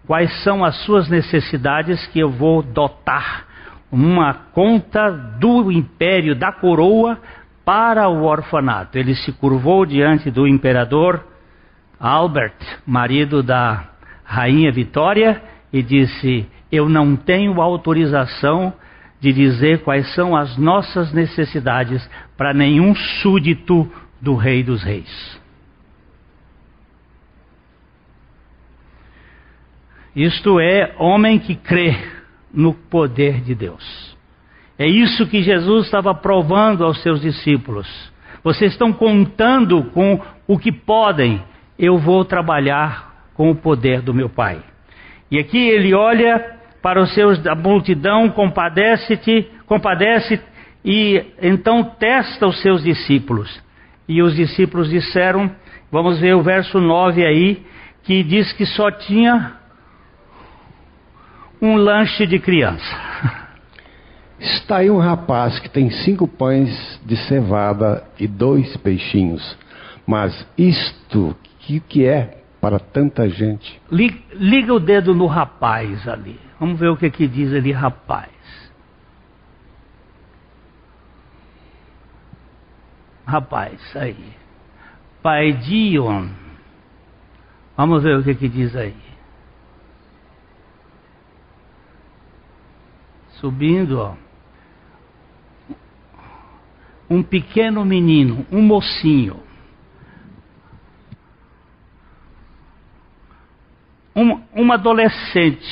[0.09, 3.45] quais são as suas necessidades que eu vou dotar
[3.93, 7.19] uma conta do império da coroa
[7.63, 8.97] para o orfanato.
[8.97, 11.23] Ele se curvou diante do imperador
[12.01, 13.85] Albert, marido da
[14.25, 18.73] rainha Vitória e disse: Eu não tenho autorização
[19.21, 23.87] de dizer quais são as nossas necessidades para nenhum súdito
[24.23, 25.39] do Rei dos Reis.
[30.15, 31.97] Isto é homem que crê
[32.53, 34.17] no poder de Deus.
[34.79, 37.87] É isso que Jesus estava provando aos seus discípulos.
[38.43, 41.43] Vocês estão contando com o que podem,
[41.79, 44.63] eu vou trabalhar com o poder do meu Pai.
[45.31, 50.41] E aqui ele olha para os seus da multidão, compadece-te, compadece
[50.85, 53.63] e então testa os seus discípulos.
[54.09, 55.51] E os discípulos disseram,
[55.91, 57.63] vamos ver o verso 9 aí,
[58.05, 59.58] que diz que só tinha
[61.61, 62.97] um lanche de criança.
[64.39, 69.57] Está aí um rapaz que tem cinco pães de cevada e dois peixinhos.
[70.07, 73.81] Mas isto que, que é para tanta gente.
[73.91, 76.39] Liga o dedo no rapaz ali.
[76.59, 78.31] Vamos ver o que, que diz ali, rapaz.
[83.27, 84.33] Rapaz, aí.
[85.23, 86.29] Pai Dion.
[87.77, 89.08] Vamos ver o que, que diz aí.
[93.41, 94.17] Subindo, ó.
[97.11, 99.49] Um pequeno menino, um mocinho
[104.19, 105.65] Um, uma adolescente.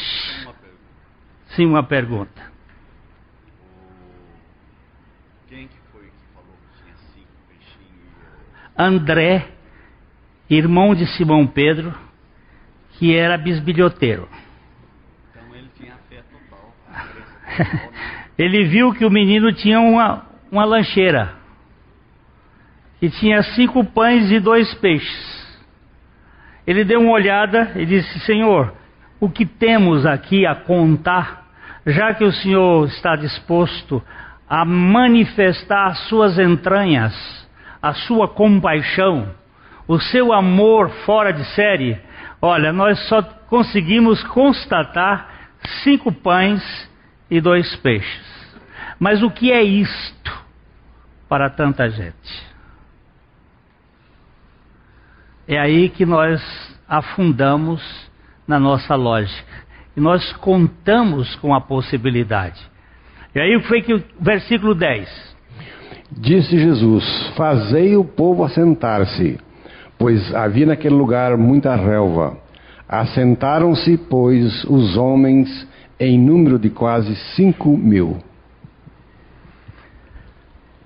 [1.49, 2.53] Sim, uma pergunta.
[5.49, 8.15] Quem que foi que falou que tinha cinco peixinhos?
[8.79, 9.49] André,
[10.49, 11.93] irmão de Simão Pedro,
[12.93, 14.29] que era bisbilhoteiro.
[15.31, 16.73] Então ele tinha fé total.
[18.39, 21.35] ele viu que o menino tinha uma, uma lancheira,
[23.01, 25.37] que tinha cinco pães e dois peixes.
[26.67, 28.73] Ele deu uma olhada e disse: Senhor,
[29.21, 31.47] o que temos aqui a contar,
[31.87, 34.03] já que o Senhor está disposto
[34.49, 37.15] a manifestar as suas entranhas,
[37.81, 39.29] a sua compaixão,
[39.87, 41.99] o seu amor fora de série,
[42.41, 45.29] olha, nós só conseguimos constatar
[45.83, 46.63] cinco pães
[47.31, 48.37] e dois peixes.
[48.99, 50.45] Mas o que é isto
[51.29, 52.47] para tanta gente?
[55.49, 56.43] É aí que nós
[56.89, 57.83] afundamos
[58.47, 59.67] na nossa lógica.
[59.97, 62.61] E nós contamos com a possibilidade.
[63.35, 65.37] E aí foi que o versículo 10.
[66.11, 69.39] Disse Jesus: Fazei o povo assentar-se,
[69.99, 72.39] pois havia naquele lugar muita relva.
[72.89, 75.67] Assentaram-se, pois, os homens
[75.99, 78.19] em número de quase cinco mil.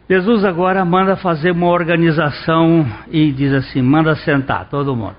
[0.08, 5.16] Jesus agora manda fazer uma organização e diz assim: manda sentar todo mundo.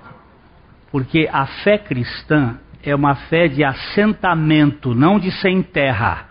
[0.90, 6.26] Porque a fé cristã é uma fé de assentamento, não de sem terra,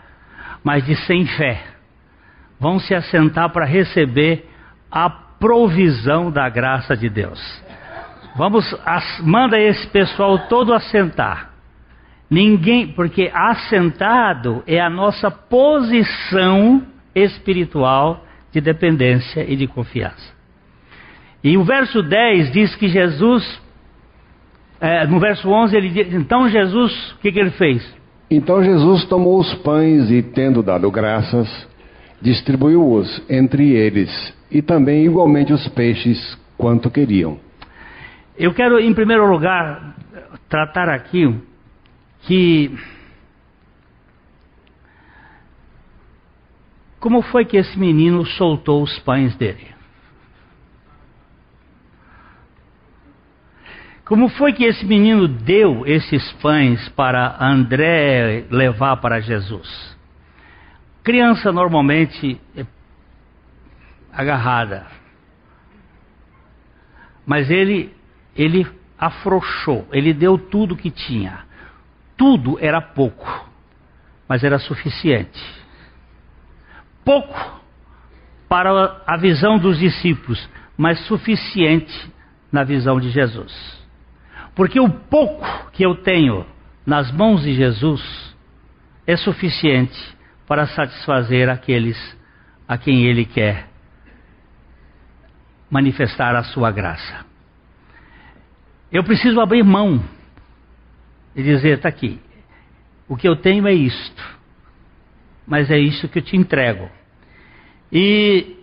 [0.62, 1.72] mas de sem fé.
[2.62, 4.48] vão se assentar para receber
[4.88, 7.40] a provisão da graça de Deus.
[8.36, 11.50] Vamos, as, manda esse pessoal todo assentar.
[12.32, 16.82] Ninguém, porque assentado é a nossa posição
[17.14, 20.32] espiritual de dependência e de confiança.
[21.44, 23.60] E o verso 10 diz que Jesus,
[24.80, 27.86] é, no verso 11 ele diz, então Jesus, o que, que ele fez?
[28.30, 31.68] Então Jesus tomou os pães e, tendo dado graças,
[32.22, 37.38] distribuiu-os entre eles, e também igualmente os peixes, quanto queriam.
[38.38, 39.96] Eu quero, em primeiro lugar,
[40.48, 41.51] tratar aqui
[42.22, 42.76] que.
[46.98, 49.72] Como foi que esse menino soltou os pães dele?
[54.04, 59.96] Como foi que esse menino deu esses pães para André levar para Jesus?
[61.02, 62.66] Criança normalmente é
[64.12, 64.86] agarrada.
[67.26, 67.94] Mas ele
[68.36, 68.66] ele
[68.98, 71.44] afrouxou, ele deu tudo que tinha.
[72.16, 73.50] Tudo era pouco,
[74.28, 75.40] mas era suficiente.
[77.04, 77.60] Pouco
[78.48, 82.12] para a visão dos discípulos, mas suficiente
[82.50, 83.82] na visão de Jesus.
[84.54, 86.44] Porque o pouco que eu tenho
[86.84, 88.02] nas mãos de Jesus
[89.06, 89.98] é suficiente
[90.46, 91.98] para satisfazer aqueles
[92.68, 93.68] a quem Ele quer
[95.70, 97.24] manifestar a sua graça.
[98.92, 100.04] Eu preciso abrir mão
[101.34, 102.20] e dizer: está aqui,
[103.08, 104.38] o que eu tenho é isto,
[105.46, 106.88] mas é isso que eu te entrego.
[107.90, 108.56] E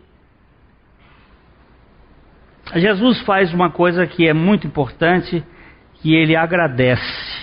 [2.76, 5.44] Jesus faz uma coisa que é muito importante,
[5.96, 7.40] que ele agradece.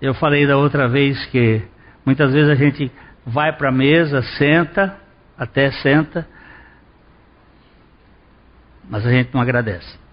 [0.00, 1.62] Eu falei da outra vez que
[2.04, 2.90] muitas vezes a gente
[3.26, 5.00] vai para a mesa, senta,
[5.36, 6.26] até senta,
[8.88, 10.03] mas a gente não agradece.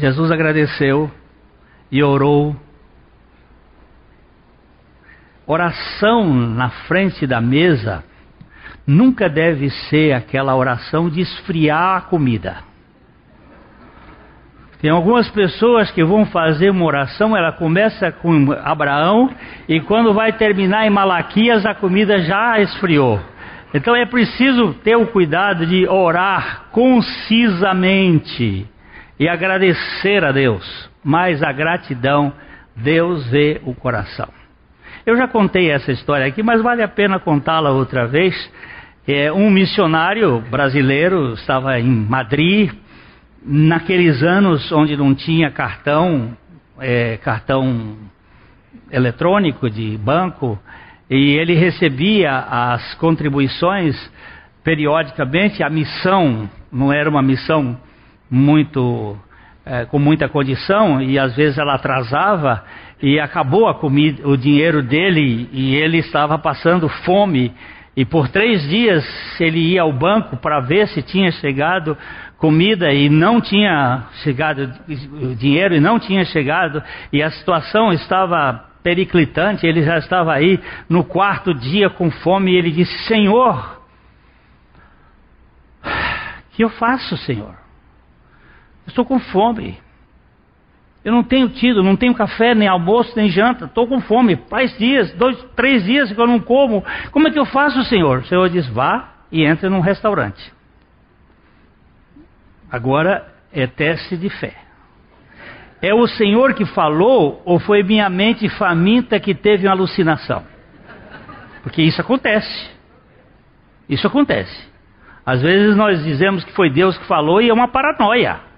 [0.00, 1.10] Jesus agradeceu
[1.92, 2.56] e orou.
[5.46, 8.02] Oração na frente da mesa
[8.86, 12.64] nunca deve ser aquela oração de esfriar a comida.
[14.80, 19.28] Tem algumas pessoas que vão fazer uma oração, ela começa com Abraão
[19.68, 23.20] e quando vai terminar em Malaquias a comida já esfriou.
[23.74, 28.66] Então é preciso ter o cuidado de orar concisamente
[29.20, 30.90] e agradecer a Deus.
[31.04, 32.32] Mas a gratidão,
[32.74, 34.28] Deus vê o coração.
[35.04, 38.34] Eu já contei essa história aqui, mas vale a pena contá-la outra vez.
[39.06, 42.72] É, um missionário brasileiro estava em Madrid,
[43.44, 46.34] naqueles anos onde não tinha cartão,
[46.78, 47.98] é, cartão
[48.90, 50.58] eletrônico de banco,
[51.10, 53.96] e ele recebia as contribuições
[54.64, 55.62] periodicamente.
[55.62, 57.76] A missão não era uma missão
[58.30, 59.18] muito
[59.64, 62.64] é, com muita condição e às vezes ela atrasava
[63.02, 67.52] e acabou a comida, o dinheiro dele e ele estava passando fome.
[67.96, 69.04] E por três dias
[69.40, 71.96] ele ia ao banco para ver se tinha chegado
[72.38, 74.72] comida e não tinha chegado
[75.36, 80.58] dinheiro e não tinha chegado e a situação estava periclitante, ele já estava aí
[80.88, 83.82] no quarto dia com fome e ele disse: Senhor,
[86.52, 87.59] que eu faço, Senhor?
[88.90, 89.78] Estou com fome.
[91.02, 93.64] Eu não tenho tido, não tenho café, nem almoço, nem janta.
[93.64, 94.36] Estou com fome.
[94.50, 96.84] Faz dias, dois, três dias que eu não como.
[97.10, 98.18] Como é que eu faço, Senhor?
[98.18, 100.52] O Senhor diz: vá e entre num restaurante.
[102.70, 104.54] Agora é teste de fé.
[105.80, 110.44] É o Senhor que falou ou foi minha mente faminta que teve uma alucinação?
[111.62, 112.70] Porque isso acontece.
[113.88, 114.68] Isso acontece.
[115.24, 118.49] Às vezes nós dizemos que foi Deus que falou e é uma paranoia.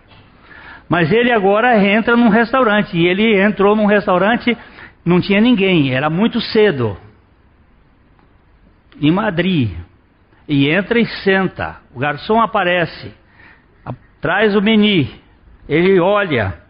[0.92, 2.94] Mas ele agora entra num restaurante.
[2.94, 4.54] E ele entrou num restaurante,
[5.02, 6.98] não tinha ninguém, era muito cedo.
[9.00, 9.70] Em Madrid.
[10.46, 11.76] E entra e senta.
[11.94, 13.10] O garçom aparece.
[14.20, 15.08] Traz o menu.
[15.66, 16.60] Ele olha.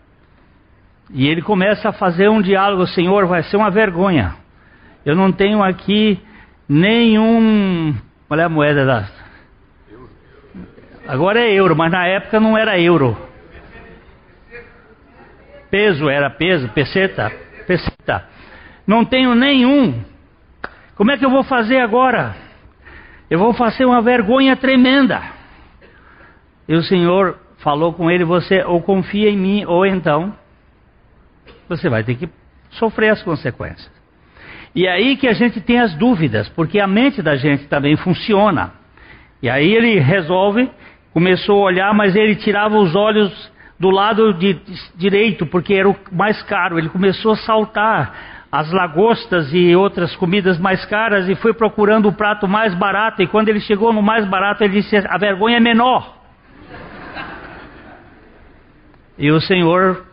[1.11, 4.37] E ele começa a fazer um diálogo, Senhor, vai ser uma vergonha.
[5.05, 6.21] Eu não tenho aqui
[6.69, 7.93] nenhum.
[8.31, 9.05] É a moeda da.
[11.09, 13.32] Agora é euro, mas na época não era euro.
[15.73, 17.33] Peso era peso, peseta,
[17.67, 18.29] peseta.
[18.87, 20.05] Não tenho nenhum.
[20.95, 22.37] Como é que eu vou fazer agora?
[23.31, 25.23] Eu vou fazer uma vergonha tremenda.
[26.69, 30.35] E o Senhor falou com ele: Você ou confia em mim, ou então
[31.67, 32.29] você vai ter que
[32.73, 33.91] sofrer as consequências.
[34.75, 38.75] E aí que a gente tem as dúvidas, porque a mente da gente também funciona.
[39.43, 40.71] E aí ele resolve,
[41.15, 43.52] começou a olhar, mas ele tirava os olhos
[43.83, 44.61] do lado de,
[44.95, 46.79] direito, porque era o mais caro.
[46.79, 48.15] Ele começou a saltar
[48.53, 53.23] as lagostas e outras comidas mais caras e foi procurando o prato mais barato.
[53.23, 56.17] E quando ele chegou no mais barato, ele disse: A vergonha é menor.
[59.19, 60.07] E o Senhor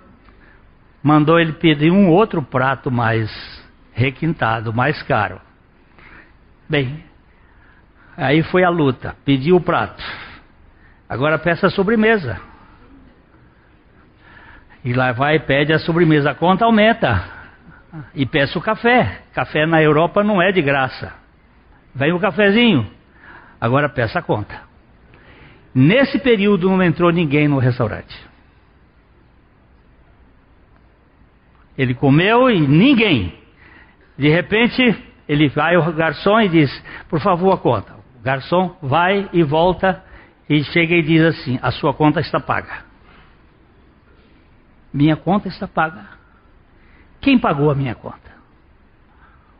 [1.04, 3.30] mandou ele pedir um outro prato mais
[3.94, 5.40] requintado, mais caro.
[6.68, 7.04] Bem,
[8.18, 9.16] aí foi a luta.
[9.24, 10.04] Pediu o prato.
[11.08, 12.49] Agora peça a sobremesa.
[14.84, 16.32] E lá vai e pede a sobremesa.
[16.32, 17.24] A conta aumenta.
[18.14, 19.22] E peça o café.
[19.34, 21.14] Café na Europa não é de graça.
[21.94, 22.90] Vem o cafezinho.
[23.60, 24.62] Agora peça a conta.
[25.74, 28.16] Nesse período não entrou ninguém no restaurante.
[31.78, 33.34] Ele comeu e ninguém.
[34.18, 34.96] De repente,
[35.28, 37.94] ele vai ao garçom e diz: Por favor, a conta.
[38.20, 40.04] O garçom vai e volta
[40.50, 42.89] e chega e diz assim: A sua conta está paga.
[44.94, 46.06] Minha conta está paga.
[47.22, 48.30] Quem pagou a minha conta?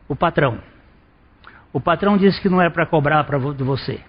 [0.08, 0.58] O patrão.
[1.72, 4.00] O patrão disse que não era para cobrar pra, de você.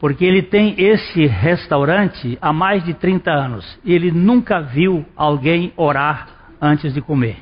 [0.00, 3.78] Porque ele tem esse restaurante há mais de 30 anos.
[3.84, 6.26] E ele nunca viu alguém orar
[6.60, 7.36] antes de comer.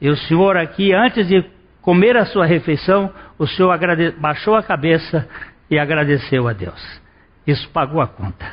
[0.00, 1.44] E o senhor aqui, antes de
[1.82, 4.12] comer a sua refeição, o senhor agrade...
[4.12, 5.28] baixou a cabeça
[5.68, 7.00] e agradeceu a Deus.
[7.44, 8.46] Isso pagou a conta.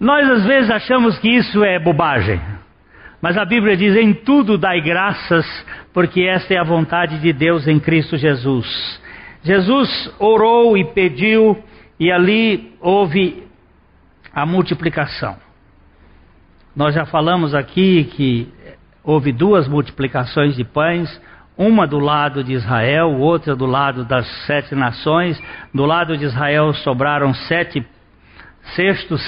[0.00, 2.40] Nós às vezes achamos que isso é bobagem,
[3.20, 5.46] mas a Bíblia diz: em tudo dai graças,
[5.92, 8.66] porque esta é a vontade de Deus em Cristo Jesus.
[9.42, 11.62] Jesus orou e pediu,
[11.98, 13.44] e ali houve
[14.32, 15.36] a multiplicação.
[16.74, 18.48] Nós já falamos aqui que
[19.04, 21.20] houve duas multiplicações de pães,
[21.58, 25.38] uma do lado de Israel, outra do lado das sete nações.
[25.74, 27.84] Do lado de Israel sobraram sete
[28.74, 29.22] cestos,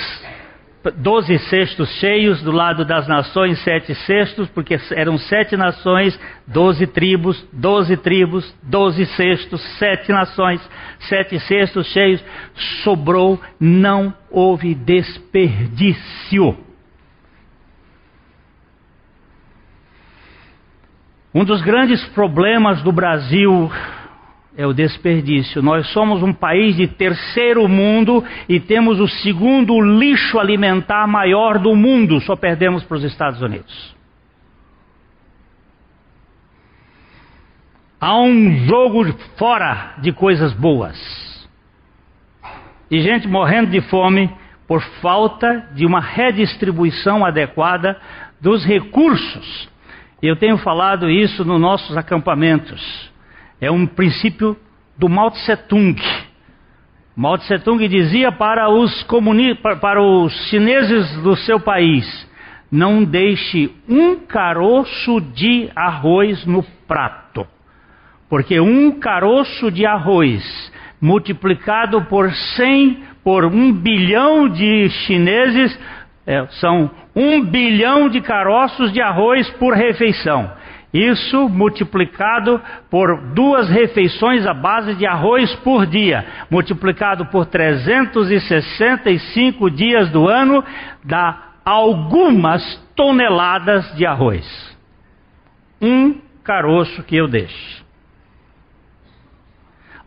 [0.90, 7.46] doze cestos cheios, do lado das nações sete cestos, porque eram sete nações, doze tribos,
[7.52, 10.60] doze tribos, doze cestos, sete nações,
[11.00, 12.24] sete cestos cheios.
[12.82, 16.56] Sobrou, não houve desperdício.
[21.34, 23.70] Um dos grandes problemas do Brasil
[24.56, 25.62] é o desperdício.
[25.62, 31.74] Nós somos um país de terceiro mundo e temos o segundo lixo alimentar maior do
[31.74, 33.94] mundo, só perdemos para os Estados Unidos.
[38.00, 40.98] Há um jogo fora de coisas boas.
[42.90, 44.30] E gente morrendo de fome
[44.66, 47.96] por falta de uma redistribuição adequada
[48.40, 49.70] dos recursos
[50.22, 53.10] eu tenho falado isso nos nossos acampamentos.
[53.62, 54.56] É um princípio
[54.98, 55.94] do Mao Tse Tung.
[57.14, 59.54] Mao Tse Tung dizia para os, comuni...
[59.54, 62.04] para os chineses do seu país:
[62.72, 67.46] não deixe um caroço de arroz no prato,
[68.28, 70.42] porque um caroço de arroz
[71.00, 75.78] multiplicado por 100, por um bilhão de chineses,
[76.26, 80.50] é, são um bilhão de caroços de arroz por refeição.
[80.92, 90.10] Isso multiplicado por duas refeições à base de arroz por dia, multiplicado por 365 dias
[90.10, 90.62] do ano,
[91.02, 94.76] dá algumas toneladas de arroz.
[95.80, 97.82] Um caroço que eu deixo.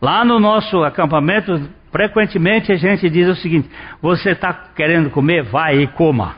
[0.00, 3.68] Lá no nosso acampamento, frequentemente a gente diz o seguinte:
[4.00, 5.42] você está querendo comer?
[5.42, 6.36] Vai e coma.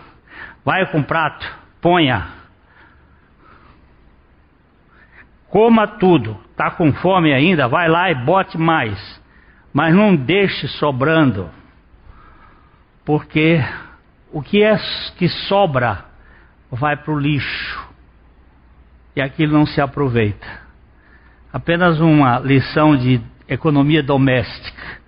[0.65, 1.47] Vai com prato,
[1.83, 2.38] ponha.
[5.51, 6.37] Coma tudo.
[6.51, 7.69] Está com fome ainda?
[7.69, 8.99] Vai lá e bote mais.
[9.73, 11.49] Mas não deixe sobrando.
[13.05, 13.63] Porque
[14.33, 14.77] o que é
[15.17, 16.05] que sobra
[16.71, 17.89] vai para o lixo.
[19.17, 20.47] E aquilo não se aproveita.
[21.53, 24.99] Apenas uma lição de economia doméstica.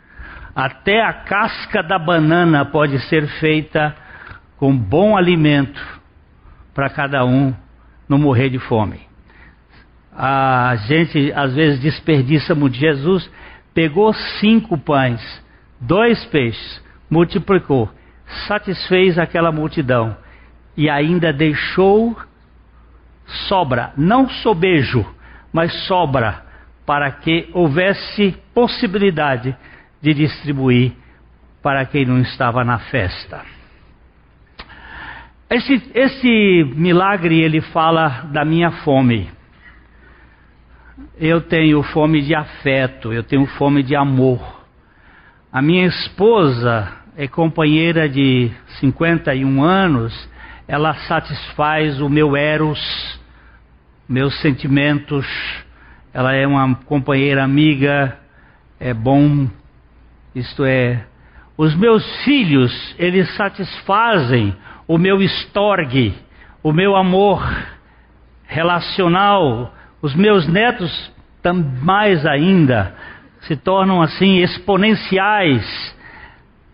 [0.55, 3.95] Até a casca da banana pode ser feita
[4.57, 5.81] com bom alimento
[6.75, 7.55] para cada um
[8.09, 9.10] não morrer de fome.
[10.23, 12.77] A gente às vezes desperdiça muito.
[12.77, 13.31] Jesus
[13.73, 15.19] pegou cinco pães,
[15.81, 17.89] dois peixes, multiplicou,
[18.47, 20.15] satisfez aquela multidão
[20.77, 22.15] e ainda deixou
[23.49, 25.07] sobra, não sobejo,
[25.51, 26.45] mas sobra,
[26.85, 29.57] para que houvesse possibilidade
[30.03, 30.93] de distribuir
[31.63, 33.41] para quem não estava na festa.
[35.49, 39.40] Esse, esse milagre ele fala da minha fome.
[41.19, 44.61] Eu tenho fome de afeto, eu tenho fome de amor.
[45.53, 50.31] A minha esposa é companheira de 51 anos,
[50.67, 52.81] ela satisfaz o meu eros,
[54.09, 55.27] meus sentimentos.
[56.13, 58.17] Ela é uma companheira amiga,
[58.79, 59.49] é bom,
[60.35, 61.05] isto é,
[61.57, 64.57] os meus filhos, eles satisfazem
[64.89, 66.15] o meu estorgue,
[66.63, 67.47] o meu amor
[68.47, 69.75] relacional.
[70.03, 71.13] Os meus netos,
[71.83, 72.95] mais ainda,
[73.43, 75.95] se tornam assim exponenciais.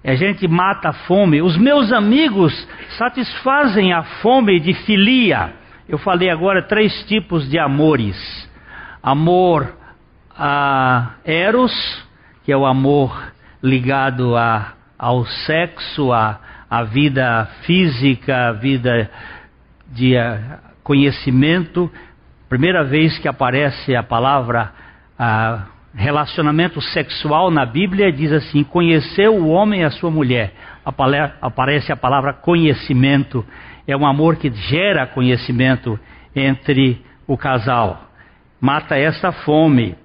[0.04, 1.42] A gente mata a fome.
[1.42, 2.52] Os meus amigos
[2.96, 5.52] satisfazem a fome de filia.
[5.88, 8.16] Eu falei agora três tipos de amores:
[9.02, 9.74] amor
[10.38, 11.72] a eros,
[12.44, 16.38] que é o amor ligado a, ao sexo, a,
[16.70, 19.10] a vida física, a vida
[19.88, 21.90] de uh, conhecimento.
[22.48, 24.72] Primeira vez que aparece a palavra
[25.18, 25.62] uh,
[25.94, 30.52] relacionamento sexual na Bíblia, diz assim: conheceu o homem e a sua mulher.
[31.40, 33.44] Aparece a palavra conhecimento.
[33.86, 35.98] É um amor que gera conhecimento
[36.34, 38.10] entre o casal.
[38.60, 39.96] Mata essa fome.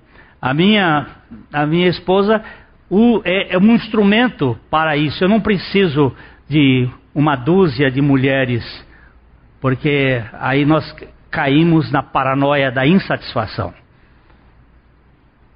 [0.42, 1.08] A minha,
[1.54, 2.44] a minha esposa
[2.89, 5.24] o, é, é um instrumento para isso.
[5.24, 6.14] Eu não preciso
[6.50, 8.64] de uma dúzia de mulheres,
[9.62, 10.92] porque aí nós
[11.32, 13.74] caímos na paranoia da insatisfação.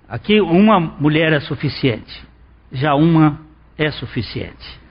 [0.08, 2.24] Aqui uma mulher é suficiente,
[2.72, 3.40] já uma
[3.78, 4.86] é suficiente.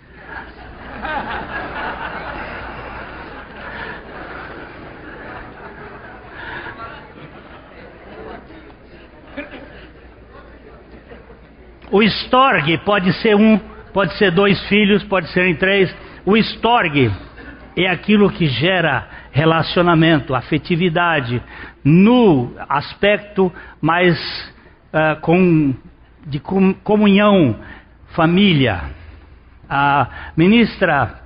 [11.91, 13.57] O estorgue pode ser um,
[13.93, 15.95] pode ser dois filhos, pode ser três.
[16.27, 17.09] O estorgue
[17.77, 21.43] é aquilo que gera relacionamento, afetividade,
[21.83, 24.17] no aspecto mais
[24.93, 25.75] uh, com,
[26.25, 27.59] de comunhão,
[28.15, 28.91] família.
[29.69, 31.21] A ministra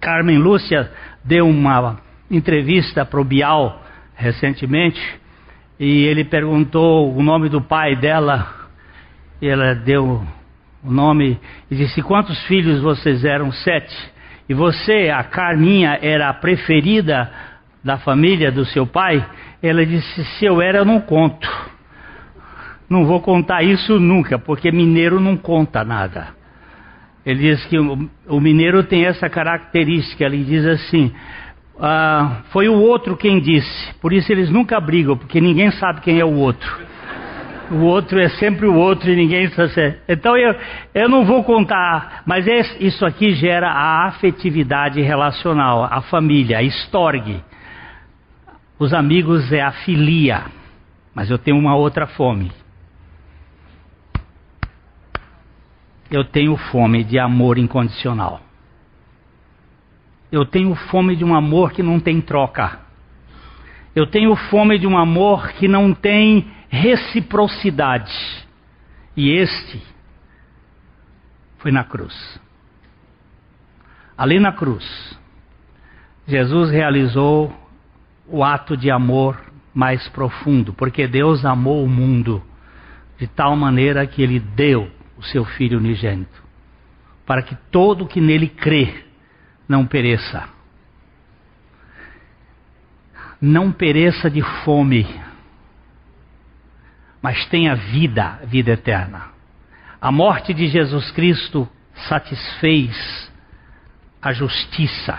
[0.00, 0.92] Carmen Lúcia
[1.24, 1.98] deu uma
[2.30, 3.82] entrevista para o Bial
[4.14, 5.00] recentemente
[5.78, 8.46] e ele perguntou o nome do pai dela
[9.42, 10.24] e ela deu
[10.84, 11.36] o nome
[11.68, 13.50] e disse: Quantos filhos vocês eram?
[13.50, 14.19] Sete.
[14.50, 17.30] E você, a Carminha, era a preferida
[17.84, 19.24] da família do seu pai?
[19.62, 21.48] Ela disse: Se eu era, eu não conto.
[22.88, 26.34] Não vou contar isso nunca, porque mineiro não conta nada.
[27.24, 30.24] Ele diz que o, mineiro tem essa característica.
[30.24, 31.12] Ele diz assim:
[31.78, 33.94] ah, Foi o outro quem disse.
[34.00, 36.89] Por isso eles nunca brigam, porque ninguém sabe quem é o outro
[37.70, 39.96] o outro é sempre o outro e ninguém sabe.
[40.08, 40.54] Então eu,
[40.92, 42.46] eu não vou contar, mas
[42.80, 47.42] isso aqui gera a afetividade relacional, a família, a estorgue.
[48.78, 50.46] Os amigos é a filia,
[51.14, 52.50] mas eu tenho uma outra fome.
[56.10, 58.40] Eu tenho fome de amor incondicional.
[60.32, 62.80] Eu tenho fome de um amor que não tem troca.
[63.94, 68.14] Eu tenho fome de um amor que não tem reciprocidade.
[69.16, 69.82] E este
[71.58, 72.40] foi na cruz.
[74.16, 75.18] Ali na cruz,
[76.26, 77.52] Jesus realizou
[78.26, 79.38] o ato de amor
[79.74, 82.42] mais profundo, porque Deus amou o mundo
[83.18, 86.42] de tal maneira que ele deu o seu Filho unigênito,
[87.26, 89.04] para que todo que nele crê
[89.68, 90.48] não pereça.
[93.40, 95.06] Não pereça de fome,
[97.22, 99.30] mas tenha vida, vida eterna.
[100.00, 101.68] A morte de Jesus Cristo
[102.08, 103.30] satisfez
[104.22, 105.18] a justiça.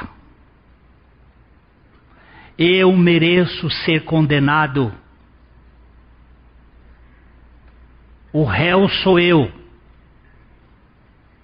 [2.57, 4.91] Eu mereço ser condenado.
[8.33, 9.51] O réu sou eu.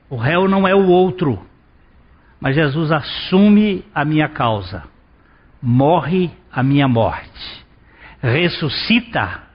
[0.10, 1.46] O réu não é o outro.
[2.40, 4.84] Mas Jesus assume a minha causa.
[5.62, 7.66] Morre a minha morte.
[8.22, 9.47] Ressuscita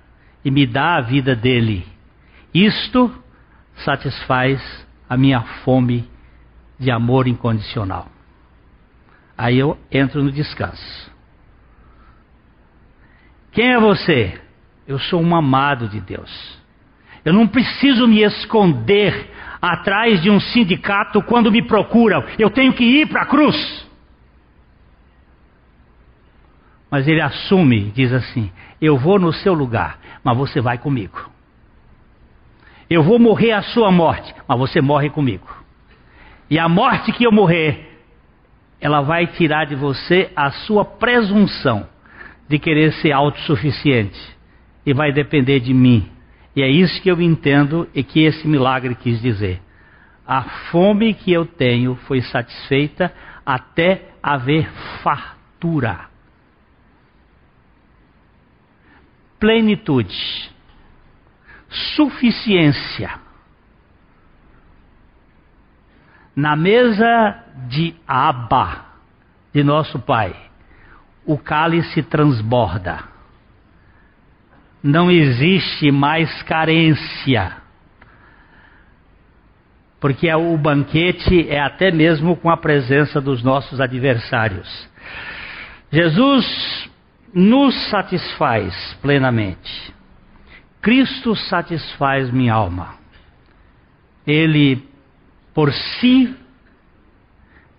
[0.45, 1.87] e me dá a vida dele.
[2.53, 3.13] Isto
[3.77, 4.61] satisfaz
[5.09, 6.09] a minha fome
[6.79, 8.09] de amor incondicional.
[9.37, 11.11] Aí eu entro no descanso.
[13.53, 14.41] Quem é você?
[14.87, 16.59] Eu sou um amado de Deus.
[17.25, 19.31] Eu não preciso me esconder
[19.61, 22.25] atrás de um sindicato quando me procuram.
[22.39, 23.87] Eu tenho que ir para a cruz.
[26.93, 31.31] Mas ele assume, diz assim: Eu vou no seu lugar mas você vai comigo.
[32.89, 35.49] Eu vou morrer a sua morte, mas você morre comigo.
[36.49, 37.91] E a morte que eu morrer
[38.81, 41.87] ela vai tirar de você a sua presunção
[42.49, 44.21] de querer ser autossuficiente
[44.85, 46.11] e vai depender de mim.
[46.55, 49.63] E é isso que eu entendo e que esse milagre quis dizer.
[50.27, 53.13] A fome que eu tenho foi satisfeita
[53.47, 54.69] até haver
[55.03, 56.12] fartura.
[59.43, 60.53] Plenitude.
[61.97, 63.11] Suficiência.
[66.37, 68.85] Na mesa de Abba,
[69.53, 70.33] de nosso Pai,
[71.27, 73.01] o cálice transborda.
[74.81, 77.57] Não existe mais carência.
[79.99, 84.89] Porque é o banquete é até mesmo com a presença dos nossos adversários.
[85.91, 86.92] Jesus
[87.33, 89.95] nos satisfaz plenamente.
[90.81, 92.97] Cristo satisfaz minha alma.
[94.27, 94.83] Ele,
[95.55, 96.35] por si,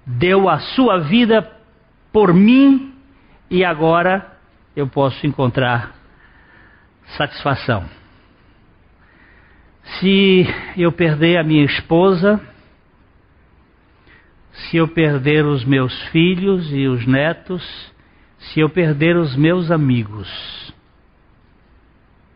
[0.05, 1.49] deu a sua vida
[2.11, 2.93] por mim
[3.49, 4.37] e agora
[4.75, 5.95] eu posso encontrar
[7.17, 7.87] satisfação.
[9.99, 10.45] Se
[10.77, 12.41] eu perder a minha esposa,
[14.53, 17.92] se eu perder os meus filhos e os netos,
[18.51, 20.73] se eu perder os meus amigos,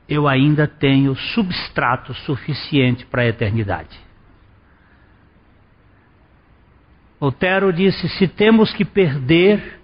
[0.08, 4.00] eu ainda tenho substrato suficiente para a eternidade.
[7.20, 9.80] Otero disse: se temos que perder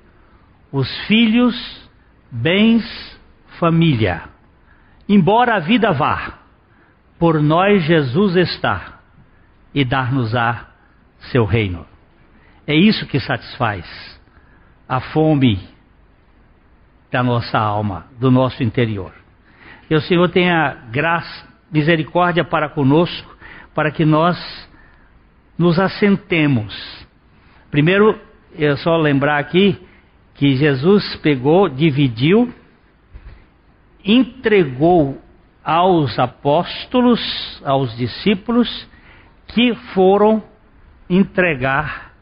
[0.71, 1.89] os filhos,
[2.31, 3.19] bens,
[3.59, 4.23] família,
[5.09, 6.39] embora a vida vá,
[7.19, 8.99] por nós Jesus está
[9.73, 10.67] e dar-nos-á
[11.31, 11.85] seu reino.
[12.65, 13.85] É isso que satisfaz
[14.87, 15.72] a fome
[17.13, 19.13] da nossa alma, do nosso interior.
[19.87, 23.33] Que o Senhor tenha graça, misericórdia para conosco,
[23.73, 24.37] para que nós
[25.57, 27.03] nos assentemos
[27.73, 28.21] Primeiro,
[28.55, 29.75] é só lembrar aqui
[30.35, 32.53] que Jesus pegou, dividiu,
[34.05, 35.19] entregou
[35.63, 37.19] aos apóstolos,
[37.65, 38.87] aos discípulos,
[39.47, 40.43] que foram
[41.09, 42.13] entregar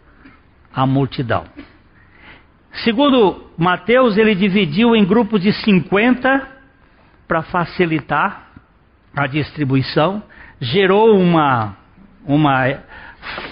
[0.73, 1.43] a multidão.
[2.73, 6.47] Segundo Mateus, ele dividiu em grupos de 50
[7.27, 8.47] para facilitar
[9.15, 10.23] a distribuição,
[10.59, 11.75] gerou uma,
[12.25, 12.79] uma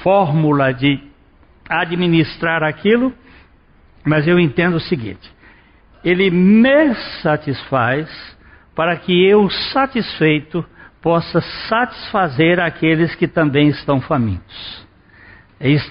[0.01, 0.99] fórmula de
[1.69, 3.13] administrar aquilo,
[4.05, 5.29] mas eu entendo o seguinte:
[6.03, 8.09] ele me satisfaz
[8.73, 10.65] para que eu, satisfeito,
[11.01, 14.87] possa satisfazer aqueles que também estão famintos.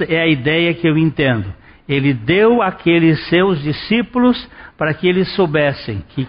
[0.08, 1.52] É a ideia que eu entendo.
[1.88, 6.28] Ele deu àqueles seus discípulos para que eles soubessem que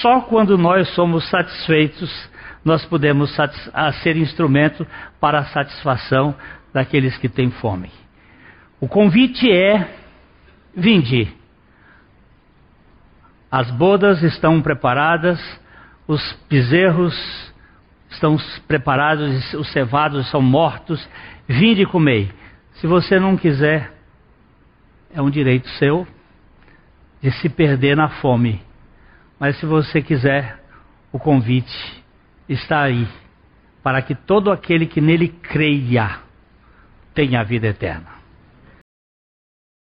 [0.00, 2.30] só quando nós somos satisfeitos
[2.64, 3.30] nós podemos
[4.02, 4.84] ser instrumento
[5.20, 6.34] para a satisfação
[6.72, 7.90] daqueles que têm fome.
[8.80, 9.88] O convite é:
[10.74, 11.32] vinde.
[13.50, 15.40] As bodas estão preparadas,
[16.08, 16.20] os
[16.50, 17.14] bezerros
[18.10, 18.36] estão
[18.66, 21.08] preparados, os cevados são mortos.
[21.46, 22.32] Vinde e comei.
[22.74, 23.95] Se você não quiser,
[25.16, 26.06] é um direito seu
[27.22, 28.60] de se perder na fome.
[29.40, 30.62] Mas se você quiser,
[31.10, 32.04] o convite
[32.46, 33.08] está aí
[33.82, 36.20] para que todo aquele que nele creia
[37.14, 38.15] tenha a vida eterna.